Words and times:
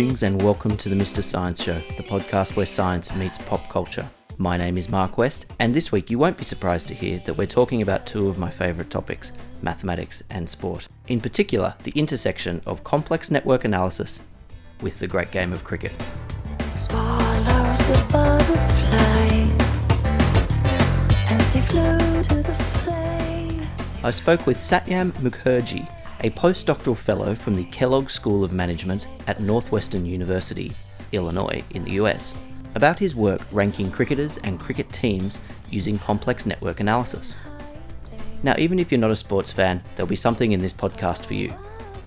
Greetings 0.00 0.22
and 0.22 0.40
welcome 0.40 0.78
to 0.78 0.88
the 0.88 0.96
Mr. 0.96 1.22
Science 1.22 1.62
Show, 1.62 1.78
the 1.98 2.02
podcast 2.02 2.56
where 2.56 2.64
science 2.64 3.14
meets 3.14 3.36
pop 3.36 3.68
culture. 3.68 4.08
My 4.38 4.56
name 4.56 4.78
is 4.78 4.88
Mark 4.88 5.18
West, 5.18 5.52
and 5.58 5.74
this 5.74 5.92
week 5.92 6.10
you 6.10 6.18
won't 6.18 6.38
be 6.38 6.44
surprised 6.44 6.88
to 6.88 6.94
hear 6.94 7.18
that 7.26 7.36
we're 7.36 7.46
talking 7.46 7.82
about 7.82 8.06
two 8.06 8.26
of 8.26 8.38
my 8.38 8.48
favourite 8.48 8.88
topics 8.88 9.32
mathematics 9.60 10.22
and 10.30 10.48
sport. 10.48 10.88
In 11.08 11.20
particular, 11.20 11.74
the 11.82 11.90
intersection 11.90 12.62
of 12.64 12.82
complex 12.82 13.30
network 13.30 13.66
analysis 13.66 14.20
with 14.80 14.98
the 15.00 15.06
great 15.06 15.32
game 15.32 15.52
of 15.52 15.64
cricket. 15.64 15.92
I 24.02 24.10
spoke 24.10 24.46
with 24.46 24.56
Satyam 24.56 25.12
Mukherjee, 25.20 25.86
a 26.22 26.30
postdoctoral 26.30 26.96
fellow 26.96 27.34
from 27.34 27.54
the 27.54 27.64
Kellogg 27.64 28.10
School 28.10 28.44
of 28.44 28.52
Management 28.52 29.06
at 29.26 29.40
Northwestern 29.40 30.04
University, 30.04 30.72
Illinois, 31.12 31.64
in 31.70 31.82
the 31.82 31.92
US, 31.92 32.34
about 32.74 32.98
his 32.98 33.16
work 33.16 33.40
ranking 33.52 33.90
cricketers 33.90 34.36
and 34.38 34.60
cricket 34.60 34.92
teams 34.92 35.40
using 35.70 35.98
complex 35.98 36.44
network 36.44 36.80
analysis. 36.80 37.38
Now, 38.42 38.54
even 38.58 38.78
if 38.78 38.92
you're 38.92 39.00
not 39.00 39.10
a 39.10 39.16
sports 39.16 39.50
fan, 39.50 39.82
there'll 39.94 40.08
be 40.08 40.16
something 40.16 40.52
in 40.52 40.60
this 40.60 40.72
podcast 40.74 41.24
for 41.24 41.34
you. 41.34 41.54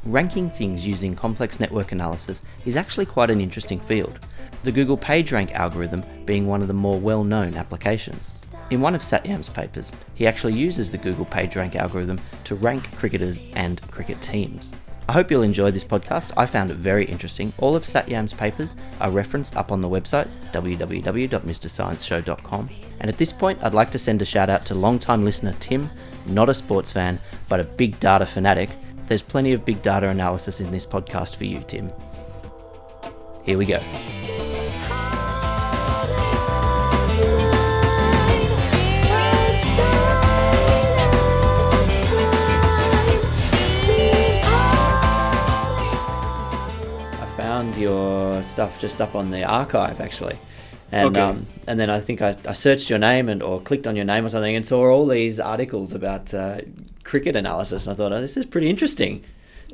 Ranking 0.05 0.49
things 0.49 0.85
using 0.85 1.15
complex 1.15 1.59
network 1.59 1.91
analysis 1.91 2.43
is 2.65 2.77
actually 2.77 3.05
quite 3.07 3.31
an 3.31 3.41
interesting 3.41 3.79
field, 3.79 4.19
the 4.63 4.71
Google 4.71 4.97
PageRank 4.97 5.51
algorithm 5.53 6.03
being 6.25 6.45
one 6.45 6.61
of 6.61 6.67
the 6.67 6.73
more 6.73 6.99
well 6.99 7.23
known 7.23 7.55
applications. 7.55 8.42
In 8.73 8.81
one 8.81 8.95
of 8.95 9.01
Satyam's 9.01 9.49
papers, 9.49 9.93
he 10.15 10.25
actually 10.25 10.53
uses 10.53 10.89
the 10.89 10.97
Google 10.97 11.25
PageRank 11.25 11.75
algorithm 11.75 12.19
to 12.45 12.55
rank 12.55 12.91
cricketers 12.95 13.39
and 13.55 13.79
cricket 13.91 14.19
teams. 14.19 14.73
I 15.07 15.13
hope 15.13 15.29
you'll 15.29 15.43
enjoy 15.43 15.69
this 15.69 15.83
podcast. 15.83 16.31
I 16.35 16.47
found 16.47 16.71
it 16.71 16.77
very 16.77 17.05
interesting. 17.05 17.53
All 17.59 17.75
of 17.75 17.83
Satyam's 17.83 18.33
papers 18.33 18.73
are 18.99 19.11
referenced 19.11 19.55
up 19.55 19.71
on 19.71 19.79
the 19.79 19.87
website 19.87 20.27
www.mrscienceshow.com. 20.53 22.69
And 22.99 23.11
at 23.11 23.19
this 23.19 23.31
point, 23.31 23.63
I'd 23.63 23.75
like 23.75 23.91
to 23.91 23.99
send 23.99 24.23
a 24.23 24.25
shout 24.25 24.49
out 24.49 24.65
to 24.65 24.73
long-time 24.73 25.21
listener 25.21 25.53
Tim, 25.59 25.87
not 26.25 26.49
a 26.49 26.53
sports 26.55 26.91
fan, 26.91 27.19
but 27.49 27.59
a 27.59 27.65
big 27.65 27.99
data 27.99 28.25
fanatic. 28.25 28.71
There's 29.05 29.21
plenty 29.21 29.53
of 29.53 29.65
big 29.65 29.83
data 29.83 30.09
analysis 30.09 30.61
in 30.61 30.71
this 30.71 30.87
podcast 30.87 31.35
for 31.35 31.43
you, 31.43 31.59
Tim. 31.67 31.91
Here 33.45 33.59
we 33.59 33.67
go. 33.67 33.79
Your 47.83 48.43
stuff 48.43 48.79
just 48.85 49.01
up 49.05 49.13
on 49.15 49.25
the 49.31 49.41
arXiv 49.57 49.99
actually. 49.99 50.37
And 50.91 51.17
Okay. 51.17 51.21
um, 51.27 51.45
and 51.67 51.79
then 51.79 51.89
I 51.89 51.99
think 51.99 52.21
I, 52.21 52.31
I 52.45 52.53
searched 52.53 52.87
your 52.91 52.99
name 52.99 53.25
and 53.31 53.41
or 53.41 53.59
clicked 53.69 53.87
on 53.87 53.95
your 53.95 54.05
name 54.05 54.23
or 54.25 54.29
something 54.29 54.55
and 54.55 54.65
saw 54.65 54.79
all 54.93 55.07
these 55.07 55.39
articles 55.39 55.93
about 55.93 56.33
uh, 56.33 56.57
cricket 57.03 57.35
analysis. 57.35 57.87
And 57.87 57.93
I 57.93 57.95
thought, 57.97 58.13
oh, 58.13 58.21
this 58.21 58.37
is 58.37 58.45
pretty 58.45 58.69
interesting. 58.69 59.23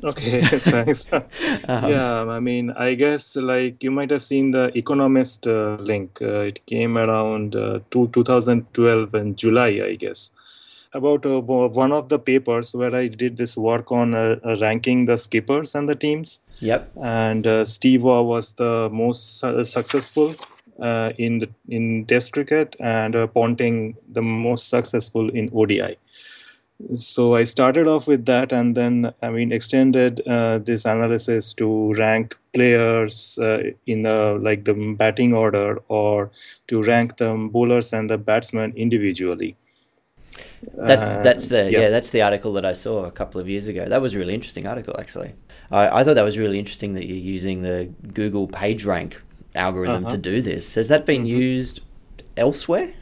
Okay, 0.02 0.40
thanks. 0.72 1.08
yeah, 1.68 2.24
I 2.36 2.40
mean, 2.40 2.70
I 2.70 2.94
guess 2.94 3.36
like 3.36 3.82
you 3.84 3.90
might 3.90 4.10
have 4.10 4.22
seen 4.22 4.50
the 4.50 4.72
Economist 4.74 5.46
uh, 5.46 5.76
link. 5.90 6.18
Uh, 6.22 6.48
it 6.50 6.64
came 6.66 6.96
around 6.96 7.54
uh, 7.54 7.80
two, 7.90 8.08
2012 8.08 9.14
in 9.14 9.36
July, 9.36 9.72
I 9.84 9.96
guess, 9.96 10.30
about 10.92 11.24
uh, 11.26 11.40
one 11.40 11.92
of 11.92 12.08
the 12.08 12.18
papers 12.18 12.74
where 12.74 12.94
I 12.94 13.08
did 13.08 13.36
this 13.36 13.56
work 13.56 13.92
on 13.92 14.14
uh, 14.14 14.36
uh, 14.44 14.56
ranking 14.60 15.04
the 15.04 15.16
skippers 15.16 15.74
and 15.74 15.88
the 15.88 15.94
teams. 15.94 16.40
Yep. 16.60 16.90
And 17.02 17.46
uh, 17.46 17.64
Steve 17.64 18.02
Waugh 18.04 18.22
was 18.22 18.54
the 18.54 18.88
most 18.92 19.38
su- 19.40 19.64
successful 19.64 20.34
uh, 20.80 21.12
in 21.18 21.38
the 21.38 21.48
in 21.68 22.06
Test 22.06 22.32
cricket, 22.32 22.76
and 22.80 23.14
uh, 23.14 23.26
Ponting 23.26 23.96
the 24.10 24.22
most 24.22 24.68
successful 24.68 25.28
in 25.30 25.48
ODI. 25.52 25.96
so 26.94 27.34
i 27.34 27.44
started 27.44 27.86
off 27.86 28.06
with 28.08 28.24
that 28.26 28.52
and 28.58 28.74
then 28.76 29.12
i 29.22 29.28
mean 29.30 29.52
extended 29.52 30.20
uh, 30.26 30.58
this 30.58 30.84
analysis 30.84 31.52
to 31.54 31.92
rank 31.94 32.36
players 32.54 33.38
uh, 33.48 33.60
in 33.86 34.00
the 34.02 34.38
like 34.40 34.64
the 34.64 34.74
batting 35.02 35.32
order 35.34 35.78
or 35.88 36.30
to 36.66 36.82
rank 36.82 37.16
the 37.18 37.30
bowlers 37.52 37.92
and 37.92 38.08
the 38.08 38.18
batsmen 38.18 38.72
individually 38.76 39.50
That, 40.76 40.98
Uh, 40.98 41.22
that's 41.22 41.48
the 41.48 41.70
yeah. 41.70 41.88
that's 41.90 42.10
the 42.10 42.22
article 42.22 42.52
that 42.54 42.64
I 42.64 42.74
saw 42.74 43.04
a 43.04 43.10
couple 43.10 43.40
of 43.40 43.48
years 43.48 43.66
ago. 43.68 43.86
That 43.88 44.00
was 44.02 44.14
a 44.14 44.18
really 44.18 44.34
interesting 44.34 44.66
article 44.66 44.94
actually. 44.98 45.32
I, 45.70 46.00
I 46.00 46.04
thought 46.04 46.14
that 46.14 46.24
was 46.24 46.38
really 46.38 46.58
interesting 46.58 46.94
that 46.94 47.06
you're 47.06 47.16
using 47.36 47.62
the 47.62 47.88
Google 48.14 48.46
PageRank 48.48 49.14
algorithm 49.54 50.02
to 50.04 50.08
Uh-huh. 50.08 50.16
do 50.16 50.40
this. 50.42 50.74
Has 50.74 50.88
that 50.88 51.04
been 51.06 51.24
used 51.26 51.80
elsewhere? 52.36 52.92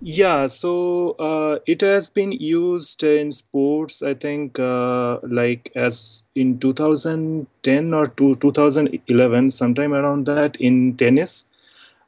Yeah, 0.00 0.46
so 0.46 1.16
uh, 1.18 1.58
it 1.66 1.80
has 1.80 2.08
been 2.08 2.30
used 2.30 3.02
in 3.02 3.32
sports, 3.32 4.00
I 4.00 4.14
think, 4.14 4.56
uh, 4.60 5.18
like 5.24 5.72
as 5.74 6.22
in 6.36 6.60
2010 6.60 7.92
or 7.92 8.06
two, 8.06 8.36
2011, 8.36 9.50
sometime 9.50 9.92
around 9.92 10.26
that 10.26 10.54
in 10.60 10.96
tennis. 10.96 11.44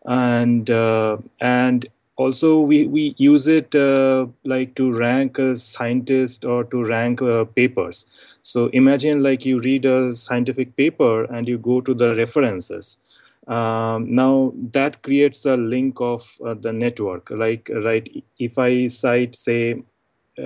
And 0.07 0.71
uh, 0.71 1.17
and 1.41 1.87
also 2.21 2.61
we, 2.61 2.87
we 2.87 3.15
use 3.17 3.47
it 3.49 3.75
uh, 3.75 4.27
like 4.45 4.75
to 4.75 4.93
rank 4.93 5.39
a 5.39 5.57
scientist 5.57 6.45
or 6.45 6.65
to 6.65 6.85
rank 6.85 7.23
uh, 7.23 7.45
papers. 7.45 8.05
So 8.43 8.67
imagine 8.81 9.23
like 9.23 9.47
you 9.47 9.61
read 9.61 9.87
a 9.87 10.13
scientific 10.13 10.77
paper 10.77 11.25
and 11.25 11.49
you 11.49 11.57
go 11.59 11.81
to 11.81 11.95
the 11.95 12.15
references. 12.15 12.99
Um, 13.47 14.15
now 14.15 14.53
that 14.73 15.03
creates 15.03 15.47
a 15.47 15.57
link 15.57 16.01
of 16.01 16.37
uh, 16.45 16.55
the 16.55 16.73
network. 16.73 17.31
Like 17.31 17.71
right 17.85 18.09
if 18.39 18.59
i 18.59 18.87
cite 18.87 19.35
say 19.35 19.83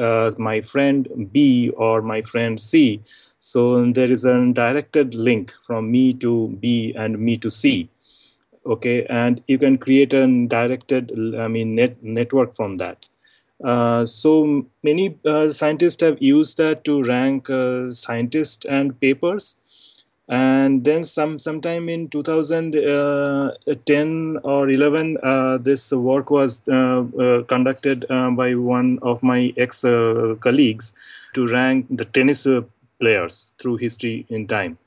uh, 0.07 0.31
my 0.39 0.61
friend 0.61 1.29
b 1.33 1.71
or 1.77 2.03
my 2.03 2.21
friend 2.23 2.61
c 2.61 3.01
so 3.39 3.61
there 3.93 4.11
is 4.11 4.25
a 4.25 4.37
directed 4.53 5.15
link 5.15 5.53
from 5.67 5.91
me 5.91 6.13
to 6.15 6.49
b 6.61 6.95
and 6.97 7.19
me 7.19 7.37
to 7.37 7.51
c 7.51 7.89
okay 8.67 9.05
and 9.07 9.43
you 9.47 9.59
can 9.59 9.79
create 9.79 10.13
a 10.13 10.27
directed 10.47 11.13
i 11.39 11.49
mean 11.49 11.75
net 11.75 12.03
network 12.03 12.55
from 12.55 12.77
that. 12.77 13.07
Uh, 13.63 14.05
so 14.05 14.67
many 14.83 15.17
uh, 15.25 15.49
scientists 15.49 16.03
have 16.03 16.21
used 16.21 16.57
that 16.57 16.85
to 16.85 17.03
rank 17.03 17.49
uh, 17.49 17.91
scientists 17.91 18.67
and 18.67 18.99
papers. 19.01 19.57
And 20.29 20.85
then 20.85 21.05
some 21.05 21.39
sometime 21.39 21.89
in 21.89 22.09
2010 22.09 24.39
or 24.43 24.71
11 24.71 25.19
uh, 25.23 25.59
this 25.59 25.93
work 25.93 26.31
was 26.31 26.63
uh, 26.69 27.05
uh, 27.19 27.43
conducted 27.43 28.07
uh, 28.11 28.31
by 28.31 28.55
one 28.55 28.99
of 29.03 29.23
my 29.23 29.53
ex 29.57 29.85
uh, 29.85 30.35
colleagues 30.41 30.95
to 31.35 31.47
rank 31.47 31.87
the 31.91 32.07
tennis 32.07 32.47
uh, 32.47 32.63
players 33.01 33.53
through 33.59 33.77
history 33.77 34.25
in 34.31 34.47
time. 34.47 34.79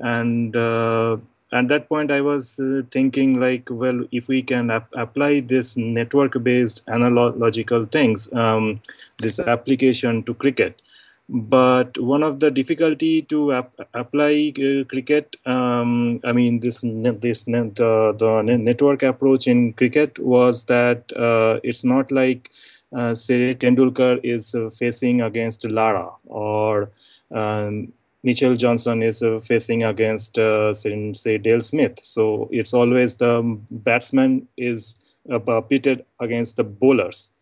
And 0.00 0.56
uh, 0.56 1.18
at 1.52 1.68
that 1.68 1.88
point 1.88 2.10
i 2.10 2.20
was 2.20 2.58
uh, 2.60 2.82
thinking 2.90 3.40
like 3.40 3.68
well 3.70 4.00
if 4.12 4.28
we 4.28 4.42
can 4.42 4.70
ap- 4.70 4.94
apply 5.04 5.40
this 5.40 5.76
network 5.76 6.42
based 6.42 6.82
analogical 6.88 7.84
things 7.84 8.32
um, 8.34 8.80
this 9.18 9.38
application 9.38 10.22
to 10.24 10.34
cricket. 10.34 10.80
But 11.28 11.98
one 11.98 12.22
of 12.22 12.40
the 12.40 12.50
difficulty 12.50 13.22
to 13.22 13.52
ap- 13.52 13.80
apply 13.94 14.52
uh, 14.58 14.84
cricket 14.84 15.36
um, 15.46 16.20
i 16.24 16.32
mean 16.32 16.60
this 16.60 16.80
this 16.82 17.44
the, 17.44 18.14
the 18.18 18.56
network 18.58 19.02
approach 19.02 19.46
in 19.46 19.72
cricket 19.72 20.18
was 20.18 20.64
that 20.64 21.12
uh, 21.16 21.60
it's 21.62 21.84
not 21.84 22.10
like 22.10 22.50
uh, 22.96 23.14
say 23.14 23.54
tendulkar 23.54 24.20
is 24.22 24.54
uh, 24.54 24.68
facing 24.68 25.22
against 25.22 25.64
lara 25.70 26.10
or 26.26 26.90
um, 27.30 27.92
Mitchell 28.22 28.54
Johnson 28.54 29.02
is 29.02 29.22
uh, 29.22 29.38
facing 29.38 29.82
against 29.82 30.38
uh, 30.38 30.72
say, 30.72 31.38
Dale 31.38 31.60
Smith. 31.60 31.98
So 32.02 32.48
it's 32.52 32.72
always 32.72 33.16
the 33.16 33.42
batsman 33.70 34.48
is 34.56 35.18
uh, 35.30 35.60
pitted 35.60 36.04
against 36.20 36.56
the 36.56 36.64
bowlers 36.64 37.32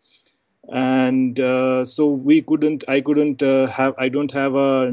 and 0.70 1.40
uh, 1.40 1.84
so 1.84 2.06
we 2.06 2.42
couldn't 2.42 2.84
i 2.88 3.00
couldn't 3.00 3.42
uh, 3.42 3.66
have 3.66 3.94
i 3.98 4.08
don't 4.08 4.30
have 4.30 4.54
a 4.54 4.92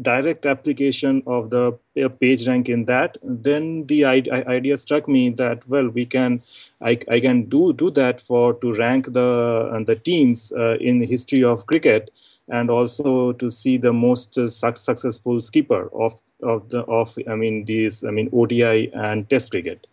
direct 0.00 0.46
application 0.46 1.22
of 1.26 1.50
the 1.50 1.78
uh, 2.02 2.08
page 2.08 2.48
rank 2.48 2.68
in 2.68 2.86
that 2.86 3.18
then 3.22 3.84
the 3.84 4.04
idea 4.04 4.76
struck 4.76 5.06
me 5.06 5.28
that 5.28 5.62
well 5.68 5.88
we 5.90 6.06
can 6.06 6.40
i, 6.80 6.98
I 7.10 7.20
can 7.20 7.44
do 7.44 7.74
do 7.74 7.90
that 7.90 8.20
for 8.20 8.54
to 8.54 8.72
rank 8.72 9.12
the 9.12 9.70
uh, 9.74 9.84
the 9.84 9.96
teams 9.96 10.50
uh, 10.52 10.76
in 10.78 10.98
the 11.00 11.06
history 11.06 11.44
of 11.44 11.66
cricket 11.66 12.10
and 12.48 12.70
also 12.70 13.32
to 13.32 13.50
see 13.50 13.76
the 13.76 13.92
most 13.92 14.38
uh, 14.38 14.48
suc 14.48 14.78
successful 14.78 15.40
skipper 15.40 15.90
of 15.92 16.12
of 16.42 16.70
the 16.70 16.82
of 16.84 17.14
i 17.28 17.34
mean 17.34 17.66
these 17.66 18.02
i 18.02 18.10
mean 18.10 18.30
odi 18.32 18.62
and 18.62 19.28
test 19.28 19.50
cricket 19.50 19.86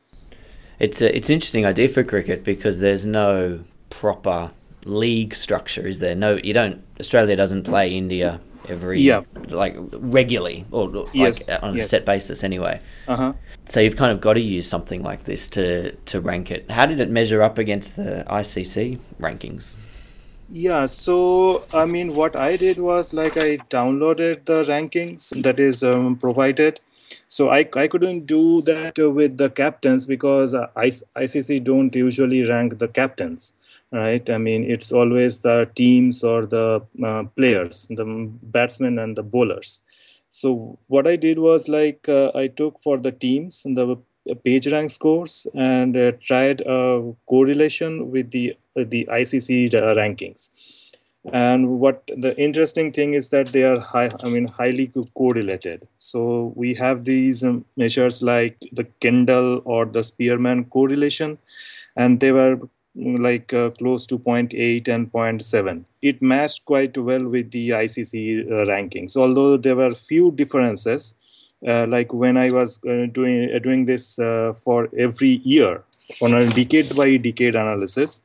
It's 0.80 1.01
a, 1.01 1.13
it's 1.13 1.28
an 1.28 1.34
interesting 1.34 1.66
idea 1.66 1.90
for 1.90 2.06
cricket 2.06 2.46
because 2.46 2.80
there's 2.80 3.06
no 3.06 3.60
proper 3.90 4.51
league 4.86 5.36
structure, 5.36 5.86
is 5.86 6.00
there? 6.00 6.16
No, 6.16 6.38
you 6.38 6.54
don't. 6.54 6.81
Australia 7.01 7.36
doesn't 7.36 7.63
play 7.63 7.94
India 7.94 8.40
every 8.69 9.00
Yeah. 9.00 9.21
like 9.50 9.75
regularly 9.94 10.66
or 10.71 10.88
like 10.88 11.07
Yes, 11.13 11.50
on 11.50 11.74
a 11.74 11.77
yes. 11.77 11.89
set 11.89 12.06
basis 12.06 12.44
anyway. 12.44 12.80
Uh-huh. 13.07 13.33
So 13.68 13.80
you've 13.80 13.95
kind 13.98 14.12
of 14.12 14.21
got 14.21 14.33
to 14.33 14.42
use 14.42 14.68
something 14.68 15.04
like 15.04 15.24
this 15.25 15.48
to 15.50 15.92
to 16.06 16.21
rank 16.21 16.51
it. 16.51 16.69
How 16.71 16.86
did 16.86 17.00
it 17.00 17.10
measure 17.10 17.42
up 17.42 17.57
against 17.57 17.95
the 17.95 18.24
ICC 18.27 19.00
rankings? 19.19 19.74
Yeah, 20.51 20.88
so 20.88 21.63
I 21.74 21.86
mean, 21.86 22.16
what 22.16 22.36
I 22.36 22.57
did 22.57 22.80
was 22.80 23.13
like 23.13 23.38
I 23.38 23.57
downloaded 23.69 24.46
the 24.46 24.63
rankings 24.63 25.30
that 25.44 25.60
is 25.60 25.84
um, 25.84 26.16
provided. 26.18 26.80
So 27.28 27.50
I, 27.50 27.68
I 27.75 27.88
couldn't 27.88 28.25
do 28.25 28.62
that 28.63 28.98
with 28.98 29.38
the 29.38 29.50
captains 29.50 30.07
because 30.07 30.54
uh, 30.54 30.68
ICC 30.75 31.60
don't 31.60 31.94
usually 31.96 32.48
rank 32.48 32.80
the 32.80 32.88
captains, 32.88 33.54
right? 33.92 34.28
I 34.30 34.38
mean, 34.38 34.63
it's 34.69 34.92
always 34.92 35.42
the 35.42 35.69
teams 35.75 36.24
or 36.24 36.46
the 36.46 36.81
uh, 37.04 37.24
players, 37.36 37.88
the 37.90 38.06
batsmen 38.42 38.98
and 39.00 39.16
the 39.16 39.24
bowlers. 39.24 39.81
So 40.30 40.80
what 40.88 41.07
I 41.07 41.16
did 41.16 41.40
was 41.40 41.68
like 41.68 42.07
uh, 42.10 42.31
I 42.36 42.48
took 42.48 42.80
for 42.80 42.98
the 42.98 43.12
teams 43.12 43.66
and 43.66 43.78
the 43.78 43.98
page 44.35 44.67
rank 44.71 44.89
scores 44.89 45.47
and 45.53 45.95
uh, 45.97 46.11
tried 46.19 46.61
a 46.61 47.13
correlation 47.27 48.11
with 48.11 48.31
the 48.31 48.55
uh, 48.75 48.83
the 48.87 49.07
ICC 49.11 49.73
uh, 49.73 49.95
rankings. 49.95 50.49
And 51.33 51.81
what 51.81 52.09
the 52.15 52.37
interesting 52.39 52.91
thing 52.91 53.13
is 53.13 53.29
that 53.29 53.47
they 53.47 53.63
are 53.63 53.79
high, 53.79 54.09
I 54.23 54.29
mean, 54.29 54.47
highly 54.47 54.91
correlated. 55.15 55.87
So 55.97 56.53
we 56.55 56.73
have 56.75 57.03
these 57.03 57.43
um, 57.43 57.65
measures 57.75 58.23
like 58.23 58.57
the 58.71 58.85
Kendall 59.01 59.61
or 59.65 59.85
the 59.85 60.01
Spearman 60.03 60.65
correlation, 60.65 61.37
and 61.95 62.19
they 62.19 62.31
were 62.31 62.57
mm, 62.97 63.19
like 63.19 63.53
uh, 63.53 63.71
close 63.71 64.05
to 64.07 64.17
0.8 64.17 64.87
and 64.87 65.11
0.7 65.11 65.85
it 66.01 66.21
matched 66.21 66.65
quite 66.65 66.97
well 66.97 67.27
with 67.27 67.51
the 67.51 67.69
icc 67.69 68.13
uh, 68.51 68.65
rankings 68.71 69.17
although 69.17 69.57
there 69.57 69.75
were 69.75 69.91
few 69.93 70.31
differences 70.31 71.15
uh, 71.15 71.28
like 71.61 72.13
when 72.13 72.38
i 72.38 72.50
was 72.50 72.79
uh, 72.85 73.06
doing 73.11 73.53
uh, 73.53 73.59
doing 73.59 73.85
this 73.85 74.19
uh, 74.19 74.53
for 74.53 74.89
every 74.97 75.41
year 75.44 75.83
on 76.21 76.33
a 76.33 76.45
decade 76.50 76.95
by 76.95 77.17
decade 77.17 77.56
analysis 77.56 78.21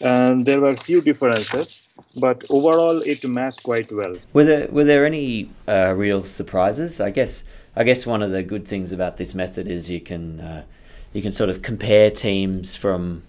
and 0.00 0.44
there 0.44 0.60
were 0.60 0.74
few 0.74 1.00
differences 1.00 1.84
but 2.20 2.44
overall 2.50 3.00
it 3.02 3.24
matched 3.24 3.62
quite 3.62 3.90
well 3.92 4.16
Were 4.32 4.44
there 4.44 4.68
were 4.68 4.84
there 4.84 5.06
any 5.06 5.50
uh, 5.68 5.94
real 5.96 6.24
surprises? 6.24 7.00
I 7.00 7.10
guess 7.10 7.44
I 7.76 7.84
guess 7.84 8.06
one 8.06 8.22
of 8.22 8.30
the 8.30 8.42
good 8.42 8.66
things 8.66 8.92
about 8.92 9.16
this 9.16 9.34
method 9.34 9.68
is 9.68 9.90
you 9.90 10.00
can 10.00 10.40
uh, 10.40 10.64
you 11.12 11.22
can 11.22 11.32
sort 11.32 11.50
of 11.50 11.62
compare 11.62 12.10
teams 12.10 12.76
from 12.76 13.22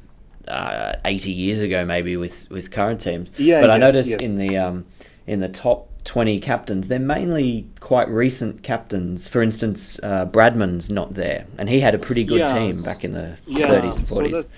uh, 0.48 0.94
eighty 1.06 1.32
years 1.32 1.62
ago 1.62 1.86
maybe 1.86 2.18
with, 2.18 2.50
with 2.50 2.72
current 2.72 3.02
teams. 3.02 3.30
Yeah, 3.38 3.62
but 3.62 3.70
I 3.70 3.78
noticed 3.78 4.10
yes. 4.10 4.22
in 4.22 4.38
the 4.38 4.58
um, 4.58 4.86
in 5.28 5.40
the 5.40 5.50
top 5.50 5.90
twenty 6.06 6.40
captains, 6.40 6.88
they're 6.88 7.00
mainly 7.00 7.68
quite 7.82 8.08
recent 8.10 8.64
captains. 8.64 9.28
For 9.28 9.42
instance, 9.42 10.00
uh, 10.04 10.26
Bradman's 10.26 10.90
not 10.90 11.16
there, 11.16 11.46
and 11.58 11.68
he 11.70 11.82
had 11.82 11.94
a 11.94 12.00
pretty 12.00 12.24
good 12.24 12.40
Yeah, 12.40 12.54
team 12.54 12.82
back 12.84 13.04
in 13.04 13.12
the 13.14 13.38
yeah 13.48 13.68
thirties 13.68 13.98
and 13.98 14.08
so 14.08 14.16
forties. 14.16 14.46
the- 14.46 14.50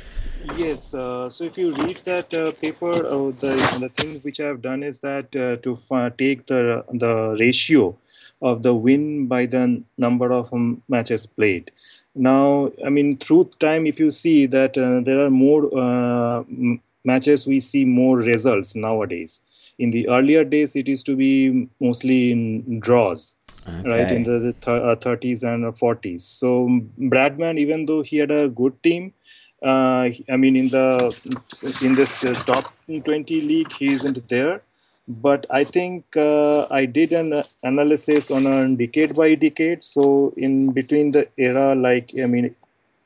yes 0.55 0.93
uh, 0.93 1.27
so 1.29 1.43
if 1.43 1.57
you 1.57 1.73
read 1.73 1.97
that 2.05 2.33
uh, 2.33 2.51
paper 2.61 2.91
uh, 2.91 3.31
the 3.43 3.51
the 3.83 3.89
thing 3.89 4.19
which 4.21 4.39
i 4.39 4.45
have 4.45 4.61
done 4.61 4.83
is 4.83 4.99
that 4.99 5.35
uh, 5.35 5.55
to 5.65 5.71
f- 5.73 6.15
take 6.17 6.45
the 6.45 6.83
the 6.93 7.35
ratio 7.39 7.95
of 8.41 8.61
the 8.61 8.73
win 8.73 9.27
by 9.27 9.45
the 9.45 9.81
number 9.97 10.31
of 10.31 10.53
um, 10.53 10.81
matches 10.87 11.25
played 11.25 11.71
now 12.15 12.71
i 12.85 12.89
mean 12.89 13.17
through 13.17 13.43
time 13.59 13.85
if 13.85 13.99
you 13.99 14.11
see 14.11 14.45
that 14.45 14.77
uh, 14.77 15.01
there 15.01 15.19
are 15.25 15.29
more 15.31 15.63
uh, 15.85 16.39
m- 16.41 16.79
matches 17.03 17.47
we 17.47 17.59
see 17.59 17.83
more 17.85 18.17
results 18.17 18.75
nowadays 18.75 19.41
in 19.79 19.91
the 19.91 20.07
earlier 20.09 20.43
days 20.43 20.75
it 20.75 20.87
used 20.87 21.05
to 21.05 21.15
be 21.15 21.67
mostly 21.79 22.31
in 22.31 22.79
draws 22.79 23.35
right 23.83 24.11
in 24.11 24.23
the, 24.23 24.39
the 24.39 24.53
th- 24.53 24.81
uh, 24.81 24.95
30s 24.95 25.43
and 25.43 25.65
uh, 25.65 25.71
40s 25.71 26.23
so 26.25 26.67
bradman 26.99 27.57
even 27.57 27.85
though 27.85 28.01
he 28.01 28.17
had 28.17 28.31
a 28.31 28.49
good 28.49 28.81
team 28.83 29.13
uh, 29.63 30.09
i 30.29 30.37
mean 30.37 30.55
in 30.55 30.67
the 30.69 30.87
in 31.85 31.95
this 31.95 32.23
uh, 32.23 32.33
top 32.45 32.65
20 33.05 33.41
league 33.41 33.71
he 33.73 33.91
isn't 33.93 34.27
there. 34.29 34.61
But 35.07 35.45
i 35.49 35.63
think 35.63 36.15
uh, 36.17 36.67
i 36.69 36.85
did 36.85 37.11
an 37.13 37.33
uh, 37.33 37.43
analysis 37.63 38.29
on 38.31 38.45
a 38.45 38.57
decade 38.75 39.15
by 39.15 39.35
decade. 39.35 39.83
So 39.83 40.33
in 40.37 40.71
between 40.73 41.11
the 41.11 41.27
era 41.37 41.75
like 41.75 42.11
i 42.21 42.25
mean 42.25 42.55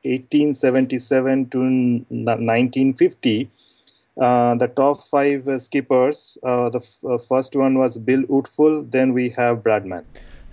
1877 0.04 1.50
to 1.50 1.62
n- 1.64 2.06
1950 2.10 3.50
uh, 4.22 4.56
the 4.56 4.68
top 4.68 5.02
five 5.02 5.48
uh, 5.48 5.60
skippers 5.60 6.38
uh, 6.44 6.70
the 6.70 6.80
f- 6.80 7.04
uh, 7.10 7.18
first 7.18 7.56
one 7.56 7.78
was 7.78 7.98
bill 7.98 8.24
woodfull 8.24 8.90
then 8.92 9.14
we 9.14 9.30
have 9.30 9.64
bradman 9.68 10.06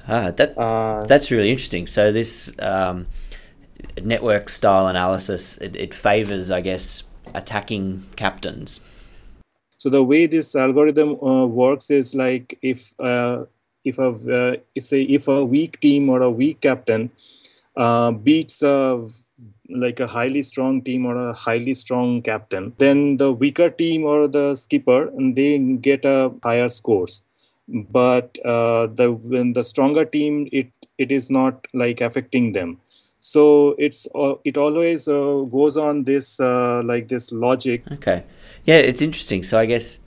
Ah, 0.09 0.31
that 0.31 0.57
uh, 0.59 1.05
That's 1.07 1.31
really 1.31 1.51
interesting. 1.51 1.87
So 1.87 2.11
this 2.11 2.51
um, 2.61 3.07
network 4.03 4.49
style 4.49 4.89
analysis 4.89 5.59
it, 5.59 5.77
it 5.77 5.95
favors, 5.95 6.51
I 6.51 6.63
guess, 6.63 7.03
attacking 7.35 8.05
captains. 8.17 8.81
So 9.77 9.91
the 9.91 10.03
way 10.03 10.27
this 10.27 10.57
algorithm 10.57 11.23
uh, 11.23 11.47
works 11.47 11.91
is 11.91 12.15
like 12.15 12.59
if 12.63 12.95
uh, 12.99 13.45
if 13.85 13.99
a 13.99 14.09
uh, 14.09 14.57
say 14.81 15.03
if 15.03 15.29
a 15.29 15.45
weak 15.45 15.79
team 15.81 16.09
or 16.09 16.23
a 16.23 16.31
weak 16.31 16.63
captain 16.63 17.11
uh, 17.77 18.11
beats 18.13 18.63
a 18.63 19.01
like 19.69 20.01
a 20.01 20.07
highly 20.07 20.43
strong 20.43 20.83
team 20.83 21.07
or 21.07 21.29
a 21.29 21.33
highly 21.33 21.75
strong 21.75 22.23
captain, 22.23 22.73
then 22.79 23.17
the 23.17 23.33
weaker 23.33 23.69
team 23.69 24.05
or 24.05 24.29
the 24.29 24.55
skipper 24.55 25.11
they 25.35 25.59
get 25.59 26.05
a 26.05 26.33
higher 26.43 26.69
scores. 26.69 27.23
But 27.69 28.39
uh, 28.45 28.87
the 28.87 29.13
when 29.13 29.53
the 29.53 29.63
stronger 29.63 30.05
team, 30.05 30.49
it 30.53 30.71
it 30.97 31.13
is 31.13 31.31
not 31.31 31.67
like 31.75 32.01
affecting 32.01 32.53
them. 32.53 32.79
So 33.21 33.75
it's 33.79 34.09
uh, 34.15 34.35
it 34.45 34.57
always 34.57 35.07
uh, 35.07 35.45
goes 35.51 35.77
on 35.77 36.05
this 36.05 36.41
uh, 36.41 36.83
like 36.85 37.09
this 37.09 37.31
logic 37.31 37.83
Okay, 37.93 38.25
yeah, 38.65 38.77
it's 38.77 39.03
interesting. 39.03 39.43
So 39.43 39.59
I 39.59 39.67
guess 39.67 40.01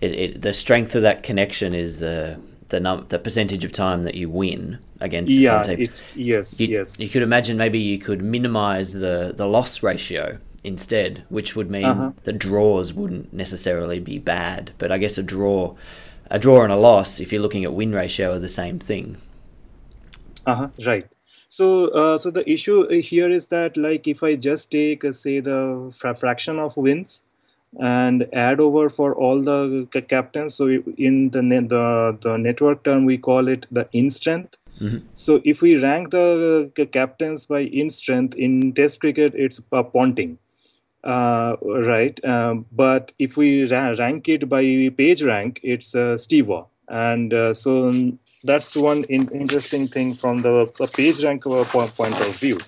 it, 0.00 0.12
it, 0.12 0.42
the 0.42 0.52
strength 0.52 0.94
of 0.94 1.02
that 1.02 1.22
connection 1.22 1.74
is 1.74 1.98
the 1.98 2.38
the 2.74 2.80
num- 2.86 3.06
the 3.14 3.18
percentage 3.26 3.64
of 3.68 3.72
time 3.72 4.00
that 4.06 4.14
you 4.20 4.28
win 4.42 4.62
against 5.00 5.32
yeah 5.32 5.62
some 5.62 5.76
team. 5.76 5.80
it 5.86 6.02
yes 6.32 6.46
you, 6.60 6.66
yes 6.76 6.98
you 7.02 7.08
could 7.12 7.22
imagine 7.30 7.56
maybe 7.64 7.78
you 7.92 7.98
could 8.06 8.20
minimize 8.36 8.88
the 9.04 9.16
the 9.40 9.46
loss 9.56 9.72
ratio 9.90 10.24
instead, 10.72 11.22
which 11.36 11.50
would 11.56 11.70
mean 11.76 11.84
Uh-huh. 11.84 12.10
the 12.28 12.32
draws 12.46 12.86
wouldn't 12.98 13.26
necessarily 13.34 13.98
be 14.12 14.16
bad. 14.18 14.70
But 14.78 14.88
I 14.90 14.96
guess 15.02 15.18
a 15.18 15.22
draw, 15.22 15.74
a 16.30 16.38
draw 16.44 16.58
and 16.64 16.72
a 16.72 16.80
loss, 16.88 17.20
if 17.20 17.26
you're 17.32 17.42
looking 17.46 17.64
at 17.66 17.74
win 17.80 17.92
ratio, 18.02 18.26
are 18.34 18.38
the 18.48 18.54
same 18.62 18.78
thing. 18.90 19.06
uh-huh 20.46 20.68
right 20.86 21.06
so 21.48 21.66
uh, 22.00 22.16
so 22.22 22.30
the 22.38 22.44
issue 22.56 22.78
here 23.10 23.30
is 23.38 23.48
that 23.48 23.76
like 23.76 24.04
if 24.14 24.22
i 24.22 24.32
just 24.36 24.70
take 24.70 25.04
uh, 25.04 25.12
say 25.12 25.40
the 25.50 25.58
fra- 25.98 26.14
fraction 26.22 26.58
of 26.58 26.76
wins 26.86 27.22
and 27.80 28.26
add 28.32 28.60
over 28.60 28.88
for 28.88 29.14
all 29.14 29.40
the 29.40 29.86
ca- 29.92 30.00
captains 30.02 30.54
so 30.54 30.66
in 30.96 31.30
the 31.30 31.42
ne- 31.42 31.66
the 31.74 32.16
the 32.22 32.36
network 32.36 32.82
term 32.84 33.04
we 33.04 33.18
call 33.18 33.48
it 33.48 33.66
the 33.70 33.88
in 33.92 34.10
strength 34.10 34.56
Mhm. 34.80 35.02
so 35.14 35.40
if 35.44 35.62
we 35.62 35.76
rank 35.80 36.10
the 36.10 36.70
uh, 36.78 36.84
captains 36.98 37.46
by 37.46 37.60
in 37.60 37.90
strength 37.90 38.34
in 38.36 38.72
test 38.72 39.00
cricket 39.00 39.32
it's 39.34 39.60
uh, 39.72 39.82
ponting 39.84 40.32
uh, 41.04 41.56
right 41.62 42.24
um, 42.24 42.66
but 42.72 43.12
if 43.18 43.36
we 43.36 43.64
ra- 43.70 43.94
rank 43.98 44.28
it 44.28 44.48
by 44.48 44.62
page 44.96 45.22
rank 45.22 45.60
it's 45.62 45.94
uh, 45.94 46.16
steve 46.16 46.48
Waugh. 46.48 46.66
and 46.88 47.32
uh, 47.34 47.52
so 47.54 47.92
that's 48.42 48.76
one 48.76 49.04
in- 49.04 49.28
interesting 49.32 49.86
thing 49.86 50.14
from 50.14 50.42
the 50.42 50.66
page 50.96 51.22
rank 51.24 51.44
point 51.44 52.18
of 52.28 52.36
view 52.36 52.58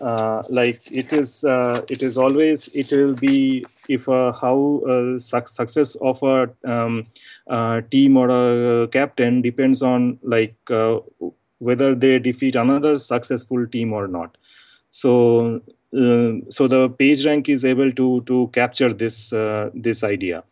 uh, 0.00 0.42
like 0.48 0.80
it 0.90 1.12
is 1.12 1.44
uh, 1.44 1.82
it 1.88 2.02
is 2.02 2.16
always 2.16 2.68
it 2.68 2.90
will 2.92 3.14
be 3.14 3.64
if 3.88 4.08
uh, 4.08 4.32
how 4.32 4.80
uh, 4.88 5.18
suc 5.18 5.48
success 5.48 5.94
of 5.96 6.22
a 6.22 6.50
um, 6.64 7.04
uh, 7.48 7.80
team 7.90 8.16
or 8.16 8.28
a 8.30 8.88
captain 8.88 9.40
depends 9.42 9.82
on 9.82 10.18
like 10.22 10.56
whether 11.58 11.94
they 11.94 12.18
defeat 12.18 12.56
another 12.56 12.98
successful 12.98 13.66
team 13.66 13.92
or 13.92 14.08
not. 14.08 14.36
So 14.90 15.62
uh, 15.96 16.32
so 16.48 16.66
the 16.68 16.88
page 16.98 17.24
rank 17.26 17.48
is 17.48 17.64
able 17.64 17.92
to 17.92 18.22
to 18.22 18.48
capture 18.48 18.92
this 18.92 19.30
this 19.74 20.02
idea 20.04 20.44